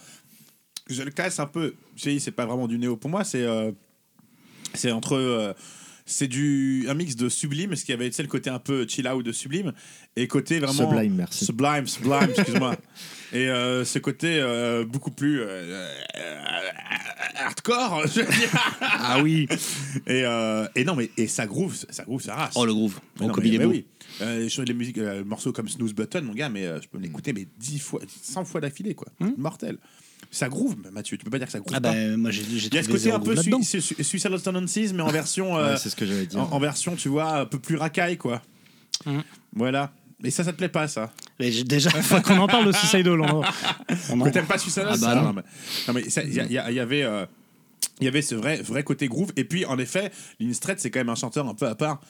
je 0.88 1.02
le 1.02 1.10
classe 1.12 1.38
un 1.38 1.46
peu. 1.46 1.74
C'est 1.96 2.30
pas 2.32 2.46
vraiment 2.46 2.66
du 2.66 2.78
néo 2.78 2.96
pour 2.96 3.10
moi, 3.10 3.22
c'est. 3.22 3.42
euh, 3.42 3.70
c'est 4.74 4.90
entre. 4.90 5.14
euh, 5.16 5.52
c'est 6.08 6.28
du 6.28 6.86
un 6.88 6.94
mix 6.94 7.16
de 7.16 7.28
sublime, 7.28 7.74
ce 7.74 7.84
qui 7.84 7.92
avait 7.92 8.08
tu 8.10 8.14
sais, 8.16 8.22
le 8.22 8.28
côté 8.28 8.48
un 8.48 8.60
peu 8.60 8.86
chill 8.88 9.08
out 9.08 9.24
de 9.24 9.32
sublime, 9.32 9.72
et 10.14 10.28
côté 10.28 10.60
vraiment 10.60 10.88
Sublime, 10.88 11.14
merci. 11.14 11.44
sublime, 11.44 11.86
sublime, 11.88 12.28
excuse-moi. 12.30 12.76
Et 13.36 13.48
euh, 13.50 13.84
ce 13.84 13.98
côté 13.98 14.38
euh, 14.40 14.84
beaucoup 14.86 15.10
plus 15.10 15.40
euh, 15.42 15.88
hardcore, 17.34 18.02
je 18.06 18.20
veux 18.20 18.26
dire. 18.26 18.50
Ah 18.80 19.20
oui. 19.22 19.46
Et, 20.06 20.24
euh, 20.24 20.66
et 20.76 20.84
non, 20.84 20.94
mais 20.94 21.10
et 21.16 21.26
ça 21.26 21.46
groove, 21.46 21.74
ça 21.90 22.04
groove, 22.04 22.22
ça 22.22 22.34
race. 22.34 22.52
Oh 22.54 22.64
le 22.64 22.72
groove. 22.72 22.98
Rocco 23.18 23.40
mais- 23.40 23.44
mais 23.44 23.50
Bilebo. 23.58 23.70
oui. 23.70 23.86
Euh, 24.22 24.48
les 24.58 24.64
les 24.64 24.74
musiques, 24.74 24.98
euh, 24.98 25.24
morceaux 25.24 25.52
comme 25.52 25.68
Snooze 25.68 25.92
Button, 25.94 26.22
mon 26.22 26.32
gars, 26.34 26.48
mais 26.48 26.64
euh, 26.66 26.80
je 26.80 26.88
peux 26.88 26.98
l'écouter 26.98 27.32
mais 27.32 27.46
10 27.58 27.78
fois, 27.80 28.00
100 28.22 28.44
fois 28.44 28.60
d'affilée, 28.60 28.94
quoi. 28.94 29.08
Mortel. 29.36 29.78
Ça 30.30 30.48
groove, 30.48 30.76
Mathieu, 30.92 31.16
tu 31.18 31.24
peux 31.24 31.30
pas 31.30 31.38
dire 31.38 31.46
que 31.46 31.52
ça 31.52 31.58
groove 31.60 31.74
Ah 31.76 31.80
pas. 31.80 31.92
bah 31.92 32.16
moi 32.16 32.30
j'ai 32.30 32.42
j'ai 32.44 32.68
Il 32.68 32.74
y 32.74 32.78
a 32.78 32.82
ce 32.82 32.88
côté 32.88 33.10
un 33.12 33.20
peu. 33.20 33.36
Sui- 33.36 33.62
Sui- 33.82 34.04
Suicidal 34.04 34.40
Tendencies, 34.40 34.92
mais 34.94 35.02
en 35.02 35.08
version, 35.08 35.56
euh, 35.58 35.72
Ouais, 35.72 35.76
c'est 35.78 35.90
ce 35.90 35.96
que 35.96 36.06
j'allais 36.06 36.26
dire. 36.26 36.40
en, 36.40 36.52
en 36.52 36.58
version, 36.58 36.94
tu 36.96 37.08
vois, 37.08 37.40
un 37.40 37.46
peu 37.46 37.58
plus 37.58 37.76
racaille, 37.76 38.16
quoi. 38.16 38.42
Mhm. 39.04 39.22
Voilà. 39.54 39.92
Et 40.24 40.30
ça, 40.30 40.44
ça 40.44 40.52
te 40.52 40.56
plaît 40.56 40.68
pas, 40.70 40.88
ça 40.88 41.12
Mais 41.38 41.50
Déjà, 41.64 41.90
faut 41.90 42.20
qu'on 42.22 42.38
en 42.38 42.46
parle 42.46 42.66
de 42.66 42.72
Suicidal. 42.72 43.20
On, 43.20 43.42
on 44.10 44.20
en- 44.20 44.30
t'aimes 44.30 44.46
pas 44.46 44.58
Suicidal 44.58 44.88
Ah 44.92 44.96
bah 44.98 45.14
non. 45.14 45.32
mais, 45.34 45.42
non, 45.88 45.94
mais 45.94 46.02
il 46.02 46.34
y, 46.34 46.40
a- 46.40 46.44
il 46.46 46.52
y 46.52 46.58
a- 46.58 46.70
il 46.70 46.76
y 46.76 46.80
avait. 46.80 47.02
euh, 47.02 47.26
il 48.00 48.04
y 48.04 48.08
avait 48.08 48.22
ce 48.22 48.34
vrai, 48.34 48.56
vrai 48.60 48.82
côté 48.82 49.08
groove. 49.08 49.32
Et 49.36 49.44
puis, 49.44 49.64
en 49.64 49.78
effet, 49.78 50.10
Lynn 50.40 50.52
Strait, 50.52 50.74
c'est 50.78 50.90
quand 50.90 51.00
même 51.00 51.08
un 51.08 51.14
chanteur 51.14 51.46
un 51.48 51.54
peu 51.54 51.66
à 51.66 51.74
part. 51.74 52.00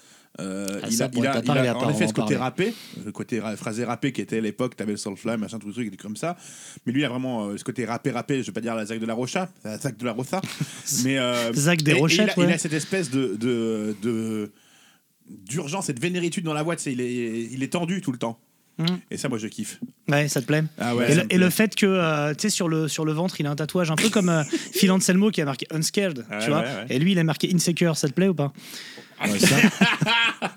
Euh, 0.40 0.66
Ah, 0.82 0.86
il 0.90 1.02
a, 1.02 1.08
il 1.12 1.26
a- 1.26 1.40
il 1.42 1.50
a- 1.50 1.60
il 1.60 1.64
est 1.64 1.68
à 1.68 1.74
part, 1.74 1.84
en 1.84 1.86
on 1.86 1.90
effet 1.90 2.06
ce 2.08 2.12
côté 2.12 2.36
rappé, 2.36 2.74
le 3.04 3.10
côté 3.12 3.40
ra- 3.40 3.56
phrasé 3.56 3.84
rappé 3.84 4.12
qui 4.12 4.20
était 4.20 4.38
à 4.38 4.40
l'époque, 4.40 4.76
t'avais 4.76 4.90
le 4.92 4.98
Soulfly, 4.98 5.36
machin, 5.38 5.58
tout 5.58 5.68
le 5.68 5.72
truc, 5.72 5.96
comme 5.96 6.16
ça. 6.16 6.36
Mais 6.84 6.92
lui, 6.92 7.02
il 7.02 7.04
a 7.04 7.08
vraiment 7.08 7.46
euh, 7.46 7.56
ce 7.56 7.64
côté 7.64 7.84
rappé, 7.86 8.10
rappé, 8.10 8.42
je 8.42 8.46
vais 8.46 8.52
pas 8.52 8.60
dire 8.60 8.74
la 8.74 8.84
Zach 8.86 8.98
de 9.00 9.06
la 9.06 9.14
Rocha, 9.14 9.48
la 9.64 9.78
Zach 9.78 9.96
de 9.96 10.04
la 10.04 10.12
Rosa. 10.12 10.40
mais, 11.04 11.18
euh, 11.18 11.52
Zach 11.54 11.82
des 11.82 11.92
et- 11.92 11.96
et 11.96 11.98
Rochettes, 12.00 12.34
il, 12.36 12.42
a, 12.44 12.52
il 12.54 12.60
cette 12.60 12.72
espèce 12.74 13.10
de. 13.10 13.36
de, 13.36 13.96
de 14.02 14.52
d'urgence 15.28 15.88
et 15.88 15.92
de 15.92 16.00
vénéritude 16.00 16.44
dans 16.44 16.54
la 16.54 16.62
voix, 16.62 16.76
il 16.86 17.00
est, 17.00 17.48
il 17.52 17.62
est 17.62 17.72
tendu 17.72 18.00
tout 18.00 18.12
le 18.12 18.18
temps. 18.18 18.38
Mhm. 18.78 18.98
Et 19.10 19.16
ça, 19.16 19.30
moi, 19.30 19.38
je 19.38 19.46
kiffe. 19.46 19.80
Ouais, 20.08 20.28
ça 20.28 20.42
te 20.42 20.46
plaît? 20.46 20.62
Ah 20.78 20.94
ouais, 20.94 21.10
et, 21.30 21.38
le, 21.38 21.46
et 21.46 21.50
fait 21.50 21.74
que, 21.74 21.86
euh, 21.86 22.34
tu 22.34 22.42
sais, 22.42 22.50
sur 22.50 22.68
le, 22.68 22.88
sur 22.88 23.06
le 23.06 23.12
ventre, 23.12 23.40
il 23.40 23.46
a 23.46 23.50
un 23.50 23.56
tatouage 23.56 23.90
un 23.90 23.96
peu 23.96 24.10
comme 24.10 24.28
euh, 24.28 24.44
Phil 24.74 24.92
Anselmo 24.92 25.30
qui 25.30 25.40
a 25.40 25.46
marqué 25.46 25.66
Unscared, 25.70 26.26
Ouais, 26.30 26.38
tu 26.40 26.50
vois. 26.50 26.60
ouais, 26.60 26.64
ouais. 26.66 26.86
Et 26.90 26.98
lui, 26.98 27.12
il 27.12 27.18
a 27.18 27.24
marqué 27.24 27.50
Insecure, 27.54 27.96
ça 27.96 28.06
te 28.08 28.12
plaît 28.12 28.28
ou 28.28 28.34
pas? 28.34 28.52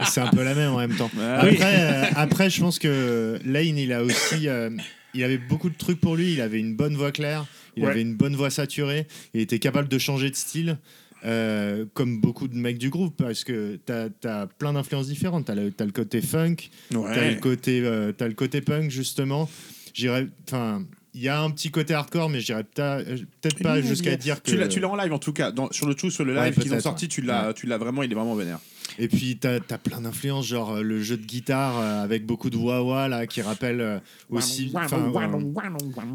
C'est 0.07 0.19
un 0.21 0.27
peu 0.27 0.43
la 0.43 0.53
même 0.53 0.71
en 0.73 0.77
même 0.79 0.95
temps. 0.95 1.09
Après, 1.17 1.75
euh, 1.79 2.05
après, 2.15 2.49
je 2.49 2.59
pense 2.59 2.77
que 2.79 3.39
Lane, 3.45 3.77
il 3.77 3.93
a 3.93 4.03
aussi, 4.03 4.47
euh, 4.49 4.69
il 5.13 5.23
avait 5.23 5.37
beaucoup 5.37 5.69
de 5.69 5.77
trucs 5.77 6.01
pour 6.01 6.15
lui. 6.17 6.33
Il 6.33 6.41
avait 6.41 6.59
une 6.59 6.75
bonne 6.75 6.95
voix 6.95 7.11
claire, 7.11 7.45
il 7.77 7.83
Ouais. 7.83 7.91
avait 7.91 8.01
une 8.01 8.15
bonne 8.15 8.35
voix 8.35 8.49
saturée, 8.49 9.07
il 9.33 9.39
était 9.41 9.59
capable 9.59 9.87
de 9.87 9.97
changer 9.97 10.29
de 10.29 10.35
style. 10.35 10.77
Euh, 11.25 11.85
comme 11.93 12.19
beaucoup 12.21 12.47
de 12.47 12.55
mecs 12.55 12.77
du 12.77 12.89
groupe, 12.89 13.15
parce 13.17 13.43
que 13.43 13.77
t'as 13.85 14.07
as 14.23 14.47
plein 14.47 14.73
d'influences 14.73 15.07
différentes. 15.07 15.45
T'as 15.45 15.55
le, 15.55 15.71
t'as 15.71 15.85
le 15.85 15.91
côté 15.91 16.21
funk, 16.21 16.55
t'as 16.91 17.29
le 17.31 17.39
côté, 17.39 17.81
euh, 17.83 18.11
t'as 18.11 18.27
le 18.27 18.33
côté 18.33 18.61
punk 18.61 18.89
justement. 18.89 19.49
J'irais, 19.93 20.27
enfin, 20.47 20.83
il 21.13 21.21
y 21.21 21.27
a 21.27 21.41
un 21.41 21.49
petit 21.51 21.71
côté 21.71 21.93
hardcore, 21.93 22.29
mais 22.29 22.39
j'irais 22.39 22.63
peut-être 22.63 23.25
peut-être 23.41 23.61
pas 23.63 23.81
jusqu'à 23.81 24.15
dire 24.15 24.41
que 24.43 24.51
Tu 24.51 24.79
l'as, 24.79 24.87
en 24.87 24.95
live 24.95 25.11
en 25.13 25.19
tout 25.19 25.33
cas. 25.33 25.51
Dans- 25.51 25.71
sur 25.71 25.87
le 25.87 25.95
tout, 25.95 26.11
sur 26.11 26.23
le 26.23 26.35
Ouais, 26.37 26.51
live 26.51 26.59
qu'ils 26.59 26.73
ont 26.73 26.79
sorti, 26.79 27.05
ouais. 27.05 27.09
tu 27.09 27.21
l'as, 27.21 27.53
tu 27.53 27.65
l'as 27.67 27.77
vraiment, 27.77 28.03
il 28.03 28.11
est 28.11 28.15
vraiment 28.15 28.35
vénère. 28.35 28.59
Et 28.97 29.07
puis 29.07 29.37
t'as 29.37 29.55
as 29.69 29.77
plein 29.77 30.01
d'influences, 30.01 30.47
genre 30.47 30.75
euh, 30.77 30.81
le 30.81 31.01
jeu 31.01 31.17
de 31.17 31.25
guitare 31.25 31.79
euh, 31.79 32.03
avec 32.03 32.25
beaucoup 32.25 32.49
de 32.49 32.57
wah-wah 32.57 33.07
là, 33.07 33.27
qui 33.27 33.41
rappelle 33.41 33.81
euh, 33.81 33.99
aussi, 34.29 34.71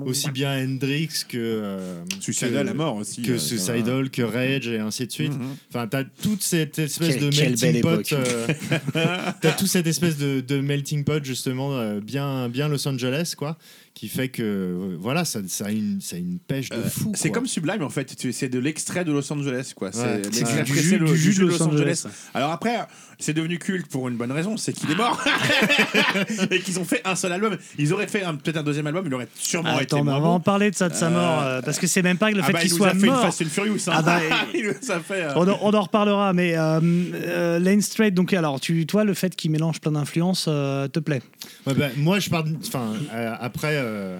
aussi 0.04 0.31
bien 0.31 0.52
Hendrix 0.64 1.09
que 1.28 1.37
euh, 1.38 2.02
Suicidal 2.21 2.66
que- 2.66 2.71
à 2.71 2.75
mort 2.75 2.97
aussi, 2.97 3.23
que 3.23 3.33
euh, 3.33 3.38
Suicidal, 3.38 4.11
que 4.11 4.23
Rage 4.23 4.69
et 4.69 4.78
ainsi 4.78 5.07
de 5.07 5.12
suite. 5.12 5.33
Mhm. 5.38 5.57
Enfin, 5.71 5.87
t'as 5.87 6.04
toute 6.04 6.43
cette 6.43 6.78
espèce 6.78 7.16
Quelle- 7.16 7.25
de 7.25 7.31
quelle 7.31 7.49
melting 7.50 7.73
belle 7.73 7.83
pot. 7.83 8.02
t'as 9.40 9.52
toute 9.52 9.69
cette 9.69 9.87
espèce 9.87 10.16
de, 10.19 10.40
de 10.40 10.61
melting 10.61 11.04
pot 11.04 11.25
justement 11.25 11.73
euh, 11.75 12.00
bien, 12.00 12.49
bien 12.49 12.69
Los 12.69 12.87
Angeles 12.88 13.35
quoi, 13.37 13.57
qui 13.95 14.09
fait 14.09 14.29
que 14.29 14.43
euh, 14.43 14.97
voilà, 14.99 15.25
ça, 15.25 15.39
ça 15.47 15.67
a 15.67 15.71
une, 15.71 16.01
ça 16.01 16.17
a 16.17 16.19
une 16.19 16.41
pêche 16.41 16.69
de 16.69 16.75
Euh, 16.77 16.83
fou. 16.89 17.13
C'est 17.15 17.31
comme 17.31 17.47
Sublime 17.47 17.83
en 17.85 17.89
fait, 17.91 18.13
c'est 18.33 18.49
de 18.49 18.59
l'extrait 18.59 19.05
de 19.05 19.13
Los 19.13 19.33
Angeles 19.33 19.73
quoi. 19.77 19.91
C'est 19.93 20.01
Ouais. 20.03 20.63
du 20.65 20.75
jus- 20.75 20.99
le- 20.99 21.07
du 21.07 21.17
jus 21.17 21.35
de 21.39 21.47
Los 21.47 21.63
Angeles. 21.63 22.05
Alors 22.35 22.51
après, 22.51 22.77
c'est 23.21 23.35
devenu 23.35 23.59
culte 23.61 23.87
pour 23.87 24.09
une 24.09 24.17
bonne 24.17 24.33
raison, 24.33 24.57
c'est 24.57 24.73
qu'il 24.73 24.91
est 24.91 24.97
mort 24.97 25.23
et 26.51 26.59
qu'ils 26.61 26.81
ont 26.81 26.85
fait 26.85 27.03
un 27.05 27.15
seul 27.15 27.33
album. 27.33 27.57
Ils 27.79 27.93
auraient 27.93 28.09
fait 28.09 28.23
peut-être 28.43 28.57
un 28.57 28.63
deuxième 28.65 28.87
album, 28.89 29.05
il 29.07 29.15
aurait 29.15 29.29
sûrement 29.37 29.75
été 29.79 29.95
Attends, 29.95 29.99
mais 30.05 30.11
moins 30.11 30.19
on 30.19 30.23
va 30.23 30.29
en 30.29 30.41
parler 30.41 30.73
de 30.73 30.75
ça, 30.77 30.89
de 30.89 30.95
sa 30.95 31.07
Euh, 31.07 31.11
mort, 31.11 31.43
euh, 31.43 31.63
parce 31.63 31.79
que 31.79 31.87
c'est 31.87 32.03
même 32.03 32.19
pas 32.19 32.31
que 32.33 32.37
le 32.37 32.43
Ah 32.43 32.47
fait 32.47 32.53
bah, 32.53 32.61
qu'il 32.61 32.71
soit 32.71 32.95
mort. 32.95 33.17
une 33.17 33.23
Fast 33.23 33.43
and 33.43 33.47
Furious. 33.49 33.77
Hein. 33.89 33.93
Ah 33.95 34.03
bah, 34.03 34.19
il 34.55 34.65
nous 34.67 34.91
a 34.91 34.99
fait. 35.01 35.23
euh, 35.23 35.33
On 35.37 35.47
en, 35.49 35.59
on 35.63 35.73
en 35.73 35.81
reparlera, 35.83 36.33
mais 36.33 36.55
euh, 36.57 37.61
Lane 37.61 37.81
Straight, 37.81 38.13
donc 38.13 38.33
alors, 38.33 38.59
tu, 38.61 38.87
toi, 38.87 39.05
le 39.05 39.15
fait 39.15 39.37
qu'il 39.37 39.53
mélange 39.53 39.81
plein 39.81 39.93
d'influences 39.93 40.45
te 40.47 40.99
plaît? 40.99 41.23
Bah, 41.65 41.73
moi, 41.97 42.19
je 42.19 42.29
pars. 42.31 42.43
de- 42.43 42.57
Enfin, 42.67 42.95
après. 43.41 43.84
Euh, 43.85 44.19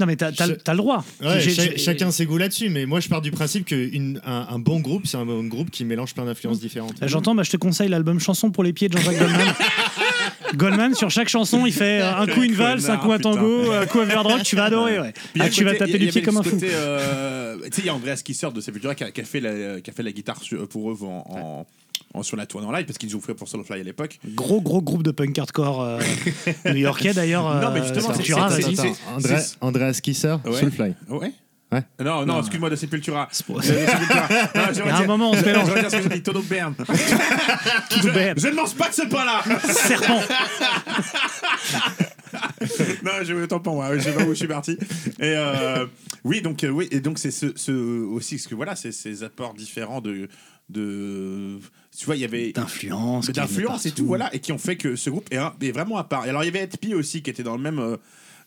Non, 0.00 0.06
mais 0.06 0.14
t'as 0.16 0.30
t'as- 0.32 0.46
Je- 0.46 0.52
t'as 0.52 0.72
le 0.72 0.78
droit. 0.78 1.04
Ouais, 1.20 1.40
J'ai- 1.40 1.50
cha- 1.54 1.62
j'ai- 1.64 1.78
chacun 1.78 2.10
ses 2.12 2.24
goûts 2.24 2.38
là-dessus, 2.38 2.68
mais 2.68 2.86
moi 2.86 3.00
je 3.00 3.08
pars 3.08 3.20
du 3.20 3.30
principe 3.32 3.64
qu'un 3.66 4.14
un, 4.24 4.58
bon 4.60 4.78
groupe, 4.80 5.06
c'est 5.06 5.16
un 5.16 5.26
bon 5.26 5.42
groupe 5.44 5.70
qui 5.70 5.84
mélange 5.84 6.14
plein 6.14 6.24
d'influences 6.24 6.60
différentes. 6.60 6.94
Euh, 7.02 7.08
J'entends, 7.08 7.34
bah, 7.34 7.42
je 7.42 7.50
te 7.50 7.56
conseille 7.56 7.88
l'album 7.88 8.20
Chanson 8.20 8.50
pour 8.52 8.62
les 8.64 8.72
pieds 8.72 8.88
de 8.88 8.96
Jean-Jacques 8.96 9.18
Goldman. 9.18 9.48
Goldman, 10.54 10.94
sur 10.94 11.10
chaque 11.10 11.28
chanson, 11.28 11.66
il 11.66 11.72
fait 11.72 12.00
euh, 12.00 12.16
un 12.16 12.26
coup 12.26 12.42
une 12.42 12.54
valse, 12.54 12.88
un 12.88 12.96
coup 12.96 13.12
un 13.12 13.18
tango, 13.18 13.70
un 13.72 13.86
coup 13.86 14.00
un 14.00 14.04
verdrock, 14.06 14.42
tu 14.44 14.56
vas 14.56 14.64
adorer. 14.64 14.98
Ouais. 15.00 15.12
Puis 15.34 15.42
Ah, 15.44 15.50
tu 15.50 15.62
vas 15.64 15.74
taper 15.74 15.96
y 15.96 15.98
du 15.98 16.06
pied 16.08 16.22
comme 16.22 16.38
un 16.38 16.42
fou. 16.42 16.58
euh, 16.62 17.56
tu 17.64 17.70
sais, 17.72 17.82
il 17.82 17.86
y 17.86 17.88
a 17.88 17.94
Andreas 17.94 18.22
Kisser 18.24 18.48
de 18.54 18.60
Sepultura 18.60 18.94
qui 18.94 19.04
a, 19.04 19.10
qui 19.10 19.20
a 19.20 19.24
fait 19.24 19.40
la, 19.40 19.80
qui 19.80 19.90
a 19.90 19.92
fait 19.92 20.02
la 20.02 20.12
guitare 20.12 20.40
pour 20.70 20.90
eux 20.90 20.96
en, 21.02 21.24
en- 21.28 21.66
en- 22.14 22.22
sur 22.22 22.36
la 22.36 22.46
tournée 22.46 22.66
en 22.66 22.72
live 22.72 22.84
parce 22.86 22.98
qu'ils 22.98 23.10
jouaient 23.10 23.34
pour 23.34 23.48
Soulfly 23.48 23.80
à 23.80 23.84
l'époque. 23.84 24.18
Gros, 24.34 24.60
gros 24.60 24.80
groupe 24.82 25.02
de 25.02 25.10
punk 25.10 25.38
hardcore 25.38 25.82
euh, 25.82 26.00
new-yorkais 26.66 27.12
d'ailleurs. 27.14 27.44
Non, 27.60 27.70
mais 27.72 27.80
euh, 27.80 27.82
justement, 27.84 28.08
c'est- 28.14 28.22
Sepultura, 28.22 28.50
c'est- 28.50 28.62
vas-y. 28.62 28.76
c'est- 28.76 28.82
Attends, 28.88 29.16
André- 29.18 29.56
Andreas 29.60 29.98
Kisser, 30.02 30.36
Ouais. 30.44 30.52
Soulfly. 30.58 30.94
Ouais. 31.08 31.32
Ouais. 31.70 31.82
Non, 32.00 32.20
non, 32.24 32.26
Non. 32.34 32.40
excuse-moi 32.40 32.70
de 32.70 32.76
Sepultura. 32.76 33.28
C'est 33.30 33.44
pour- 33.44 33.58
De 33.58 33.62
Sepultura. 33.62 34.28
Non, 34.54 34.62
je 34.74 34.80
a 34.82 34.96
un 34.96 35.06
moment, 35.06 35.30
on 35.30 35.34
se 35.34 35.40
je 35.40 35.44
vais 35.44 35.52
mélange. 35.52 35.74
dire 35.74 35.90
ce 35.90 35.96
que 35.96 36.02
j'ai 36.04 36.08
dit, 36.08 36.22
Todo 36.22 36.40
Bern. 36.40 36.74
Je 37.90 38.48
ne 38.48 38.54
mange 38.54 38.74
pas 38.74 38.88
de 38.88 38.94
ce 38.94 39.02
pain-là 39.02 39.42
Serpent. 39.70 40.20
non, 43.04 43.12
j'ai 43.22 43.32
eu 43.32 43.40
le 43.40 43.48
temps 43.48 43.60
pour 43.60 43.74
moi. 43.74 43.96
Je 43.96 44.02
sais 44.02 44.12
pas 44.12 44.24
où 44.24 44.30
je 44.30 44.34
suis 44.34 44.46
parti. 44.48 44.72
Et 45.18 45.34
euh, 45.36 45.86
oui, 46.24 46.40
donc 46.42 46.64
euh, 46.64 46.68
oui, 46.68 46.88
et 46.90 47.00
donc 47.00 47.18
c'est 47.18 47.30
ce, 47.30 47.46
ce 47.56 47.72
aussi 47.72 48.36
parce 48.36 48.46
que 48.46 48.54
voilà, 48.54 48.76
c'est 48.76 48.92
ces 48.92 49.22
apports 49.22 49.54
différents 49.54 50.00
de 50.00 50.28
de 50.68 51.58
tu 51.96 52.04
vois, 52.06 52.14
il 52.16 52.20
y 52.20 52.24
avait 52.24 52.52
D'influence. 52.52 53.30
d'influence 53.30 53.86
et 53.86 53.90
tout, 53.90 54.04
voilà, 54.06 54.32
et 54.34 54.38
qui 54.38 54.52
ont 54.52 54.58
fait 54.58 54.76
que 54.76 54.96
ce 54.96 55.08
groupe 55.10 55.26
est, 55.32 55.36
un- 55.38 55.54
est 55.60 55.72
vraiment 55.72 55.96
à 55.96 56.04
part. 56.04 56.26
Et 56.26 56.28
alors 56.28 56.42
il 56.42 56.46
y 56.46 56.50
avait 56.50 56.60
Ed 56.64 56.76
P 56.78 56.94
aussi 56.94 57.22
qui 57.22 57.30
était 57.30 57.42
dans 57.42 57.56
le 57.56 57.62
même 57.62 57.78
euh, 57.78 57.96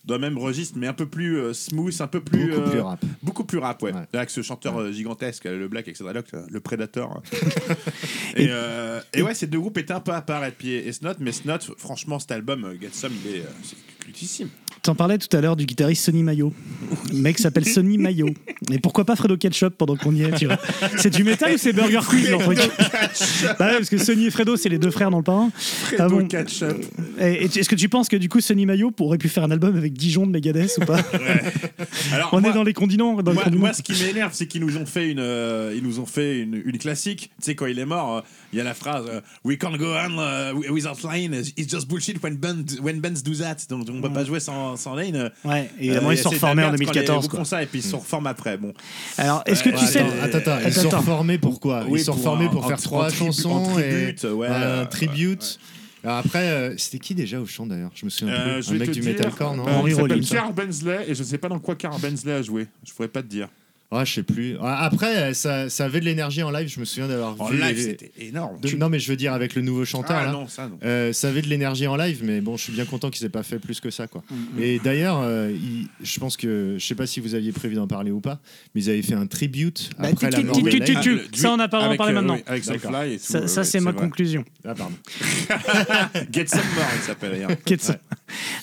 dans 0.05 0.15
le 0.15 0.19
même 0.21 0.37
registre, 0.37 0.77
mais 0.79 0.87
un 0.87 0.93
peu 0.93 1.05
plus 1.07 1.37
euh, 1.39 1.53
smooth, 1.53 1.93
un 1.99 2.07
peu 2.07 2.21
plus 2.21 2.49
Beaucoup 2.49 2.61
euh, 2.61 2.69
plus 2.71 2.79
rap. 2.79 3.05
Beaucoup 3.21 3.43
plus 3.43 3.57
rap, 3.59 3.83
ouais. 3.83 3.93
Ouais. 3.93 4.01
Avec 4.13 4.29
ce 4.31 4.41
chanteur 4.41 4.79
euh, 4.79 4.91
gigantesque, 4.91 5.45
le 5.45 5.67
Black, 5.67 5.87
etc. 5.87 6.05
le 6.49 6.59
Predator. 6.59 7.21
et, 8.35 8.49
et 9.13 9.21
ouais, 9.21 9.33
ces 9.35 9.45
deux 9.47 9.59
groupes 9.59 9.77
étaient 9.77 9.93
un 9.93 9.99
peu 9.99 10.11
à 10.11 10.21
part, 10.21 10.43
P 10.57 10.69
et 10.69 10.91
Snot, 10.91 11.13
mais 11.19 11.31
Snot, 11.31 11.59
franchement, 11.77 12.17
cet 12.17 12.31
album, 12.31 12.73
Get 12.81 12.89
Some, 12.93 13.13
il 13.25 13.35
est. 13.37 13.43
T'en 14.81 14.95
parlais 14.95 15.17
tout 15.17 15.35
à 15.35 15.41
l'heure 15.41 15.55
du 15.55 15.65
guitariste 15.65 16.05
Sonny 16.05 16.23
Mayo. 16.23 16.53
Le 17.11 17.17
mec 17.17 17.37
s'appelle 17.37 17.65
Sonny 17.65 17.97
Mayo. 17.97 18.27
Mais 18.71 18.79
pourquoi 18.79 19.05
pas 19.05 19.15
Fredo 19.15 19.37
Ketchup 19.37 19.75
pendant 19.77 19.95
qu'on 19.95 20.13
y 20.15 20.23
est, 20.23 20.31
tu 20.31 20.45
vois 20.47 20.57
C'est 20.97 21.09
du 21.13 21.23
métal 21.23 21.53
ou 21.53 21.57
c'est 21.57 21.73
Burger 21.73 21.99
Quiz 22.07 22.29
Bah 23.59 23.67
ouais, 23.67 23.77
parce 23.77 23.89
que 23.89 23.97
Sonny 23.97 24.25
et 24.27 24.31
Fredo, 24.31 24.55
c'est 24.57 24.69
les 24.69 24.79
deux 24.79 24.91
frères 24.91 25.11
dans 25.11 25.17
le 25.17 25.23
parrain. 25.23 25.51
Ah 25.99 26.07
bon 26.07 26.27
Ketchup. 26.27 26.77
Et, 27.19 27.23
et 27.33 27.45
est-ce 27.45 27.69
que 27.69 27.75
tu 27.75 27.89
penses 27.89 28.07
que 28.09 28.15
du 28.17 28.29
coup 28.29 28.39
Sonny 28.41 28.65
Mayo 28.65 28.91
aurait 28.99 29.17
pu 29.17 29.29
faire 29.29 29.43
un 29.43 29.51
album 29.51 29.75
avec 29.77 29.93
Dijon 29.93 30.25
de 30.25 30.31
Megadeth 30.31 30.77
ou 30.81 30.85
pas 30.85 30.99
Alors, 32.13 32.29
On 32.33 32.41
moi- 32.41 32.49
est 32.49 32.53
dans 32.53 32.63
les. 32.63 32.73
Dans 32.73 33.31
le 33.31 33.57
Moi, 33.57 33.73
ce 33.73 33.81
qui 33.81 33.93
m'énerve, 34.03 34.31
c'est 34.33 34.47
qu'ils 34.47 34.61
nous 34.65 34.77
ont 34.77 34.85
fait 34.85 35.09
une, 35.09 35.19
euh, 35.19 35.73
ils 35.75 35.83
nous 35.83 35.99
ont 35.99 36.05
fait 36.05 36.39
une, 36.39 36.61
une 36.65 36.77
classique. 36.77 37.31
Tu 37.39 37.45
sais, 37.45 37.55
quand 37.55 37.65
il 37.67 37.77
est 37.79 37.85
mort, 37.85 38.17
euh, 38.17 38.21
il 38.53 38.57
y 38.57 38.61
a 38.61 38.63
la 38.63 38.73
phrase 38.73 39.05
euh, 39.09 39.21
"We 39.43 39.57
can't 39.57 39.77
go 39.77 39.85
on 39.93 40.17
euh, 40.19 40.53
without 40.71 40.97
Lane. 41.07 41.33
It's 41.57 41.69
just 41.69 41.87
bullshit 41.87 42.21
when 42.23 42.35
bands 42.35 42.79
when 42.81 42.99
bands 43.01 43.21
do 43.23 43.33
that." 43.35 43.57
Donc, 43.69 43.87
on 43.89 44.01
peut 44.01 44.11
pas 44.13 44.25
jouer 44.25 44.39
sans, 44.39 44.75
sans 44.77 44.95
Lane. 44.95 45.31
Ouais, 45.45 45.69
évidemment, 45.79 46.09
Euh, 46.09 46.13
ils 46.13 46.17
se 46.17 46.23
sont 46.23 46.29
reformés 46.31 46.63
en 46.63 46.71
merde 46.71 46.75
quand 46.77 46.79
les 46.79 46.85
2014. 46.85 47.19
groupes 47.19 47.31
Quoi. 47.31 47.39
font 47.39 47.45
ça 47.45 47.63
et 47.63 47.65
puis 47.65 47.79
ils 47.79 47.83
se 47.85 47.95
reforment 47.95 48.27
après. 48.27 48.57
Bon. 48.61 48.73
Alors, 49.17 49.41
est-ce 49.47 49.63
que 49.63 49.69
tu 49.71 49.85
sais. 49.85 49.99
Attends, 49.99 50.37
attends, 50.37 50.51
attends, 50.51 50.67
ils 50.67 50.73
sont 50.73 50.87
Attends. 50.87 50.99
reformés 50.99 51.37
pour 51.37 51.59
quoi 51.59 51.83
Oui, 51.87 51.99
Ils 51.99 52.03
sont 52.03 52.13
un- 52.13 52.47
pour 52.47 52.67
faire 52.67 52.79
trois 52.81 53.09
chansons 53.09 53.79
et 53.79 54.15
un 54.47 54.85
tribute. 54.85 55.59
Alors 56.03 56.17
après, 56.17 56.49
euh, 56.49 56.73
c'était 56.77 56.97
qui 56.99 57.13
déjà 57.13 57.39
au 57.39 57.45
chant 57.45 57.67
d'ailleurs? 57.67 57.91
Je 57.93 58.05
me 58.05 58.09
souviens 58.09 58.33
Euh, 58.33 58.55
plus. 58.61 58.71
Un 58.71 58.73
mec 58.79 58.89
du 58.91 58.99
dire, 59.01 59.11
metalcore, 59.11 59.55
non? 59.55 59.67
euh, 59.67 59.71
Henry 59.71 59.91
il 59.91 59.95
s'appelle 59.95 60.11
Rollins. 60.13 60.27
Carl 60.31 60.53
Bensley 60.53 61.05
et 61.07 61.13
je 61.13 61.23
sais 61.23 61.37
pas 61.37 61.47
dans 61.47 61.59
quoi 61.59 61.75
Carl 61.75 62.01
Bensley 62.01 62.33
a 62.33 62.41
joué. 62.41 62.67
Je 62.87 62.91
pourrais 62.93 63.07
pas 63.07 63.21
te 63.21 63.27
dire. 63.27 63.49
Ah, 63.93 64.05
je 64.05 64.13
sais 64.13 64.23
plus. 64.23 64.55
Après, 64.61 65.17
euh, 65.17 65.33
ça, 65.33 65.69
ça 65.69 65.83
avait 65.83 65.99
de 65.99 66.05
l'énergie 66.05 66.41
en 66.43 66.49
live. 66.49 66.69
Je 66.69 66.79
me 66.79 66.85
souviens 66.85 67.09
d'avoir 67.09 67.35
En 67.41 67.49
vu. 67.49 67.57
live, 67.59 67.75
les- 67.75 67.81
c'était 67.83 68.11
énorme. 68.19 68.57
de- 68.61 68.75
Non, 68.77 68.87
mais 68.87 68.99
je 68.99 69.09
veux 69.09 69.17
dire 69.17 69.33
avec 69.33 69.53
le 69.53 69.61
nouveau 69.61 69.83
chanteur 69.83 70.15
Ah 70.17 70.25
là. 70.27 70.31
non, 70.31 70.47
ça 70.47 70.69
non. 70.69 70.79
Euh, 70.85 71.11
ça 71.11 71.27
avait 71.27 71.41
de 71.41 71.47
l'énergie 71.47 71.85
en 71.87 71.97
live, 71.97 72.21
mais 72.23 72.39
bon, 72.39 72.55
je 72.55 72.63
suis 72.63 72.71
bien 72.73 72.85
content 72.85 73.09
qu'ils 73.09 73.25
aient 73.25 73.29
pas 73.29 73.43
fait 73.43 73.59
plus 73.59 73.81
que 73.81 73.89
ça, 73.89 74.07
quoi. 74.07 74.23
Et 74.57 74.79
d'ailleurs, 74.79 75.19
euh, 75.21 75.51
il- 75.53 75.87
je 76.01 76.19
pense 76.21 76.37
que, 76.37 76.77
je 76.79 76.85
sais 76.85 76.95
pas 76.95 77.05
si 77.05 77.19
vous 77.19 77.35
aviez 77.35 77.51
prévu 77.51 77.75
d'en 77.75 77.87
parler 77.87 78.11
ou 78.11 78.21
pas, 78.21 78.39
mais 78.73 78.81
ils 78.83 78.89
avaient 78.89 79.01
fait 79.01 79.13
un 79.13 79.27
tribute 79.27 79.89
Bah, 79.99 80.07
après 80.13 80.27
tu- 80.27 80.33
la 80.35 80.39
tu- 80.39 80.45
mort 80.45 80.55
tu- 80.55 80.63
de 80.63 80.69
tu- 80.69 80.77
Lane. 80.79 80.87
tu- 80.87 81.01
tu- 81.01 81.15
le- 81.15 81.25
ça, 81.33 81.51
on 81.51 81.57
n'a 81.57 81.67
pas 81.67 81.83
avec, 81.83 81.97
parlé 81.97 82.13
euh, 82.13 82.15
maintenant. 82.15 82.35
oui, 82.35 82.43
avec 82.47 82.65
D'accord. 82.65 82.91
Soulfly 82.91 83.13
et 83.13 83.17
tout. 83.17 83.23
Ça, 83.25 83.37
euh, 83.39 83.47
ça, 83.47 83.61
ouais, 83.61 83.65
c'est 83.67 83.79
ma 83.81 83.91
vrai. 83.91 83.99
conclusion. 84.01 84.45
Ah, 84.63 84.73
pardon. 84.73 84.95
Get 86.31 86.45
Some 86.47 86.59
More, 86.75 86.85
il 86.95 87.01
s'appelle. 87.01 87.47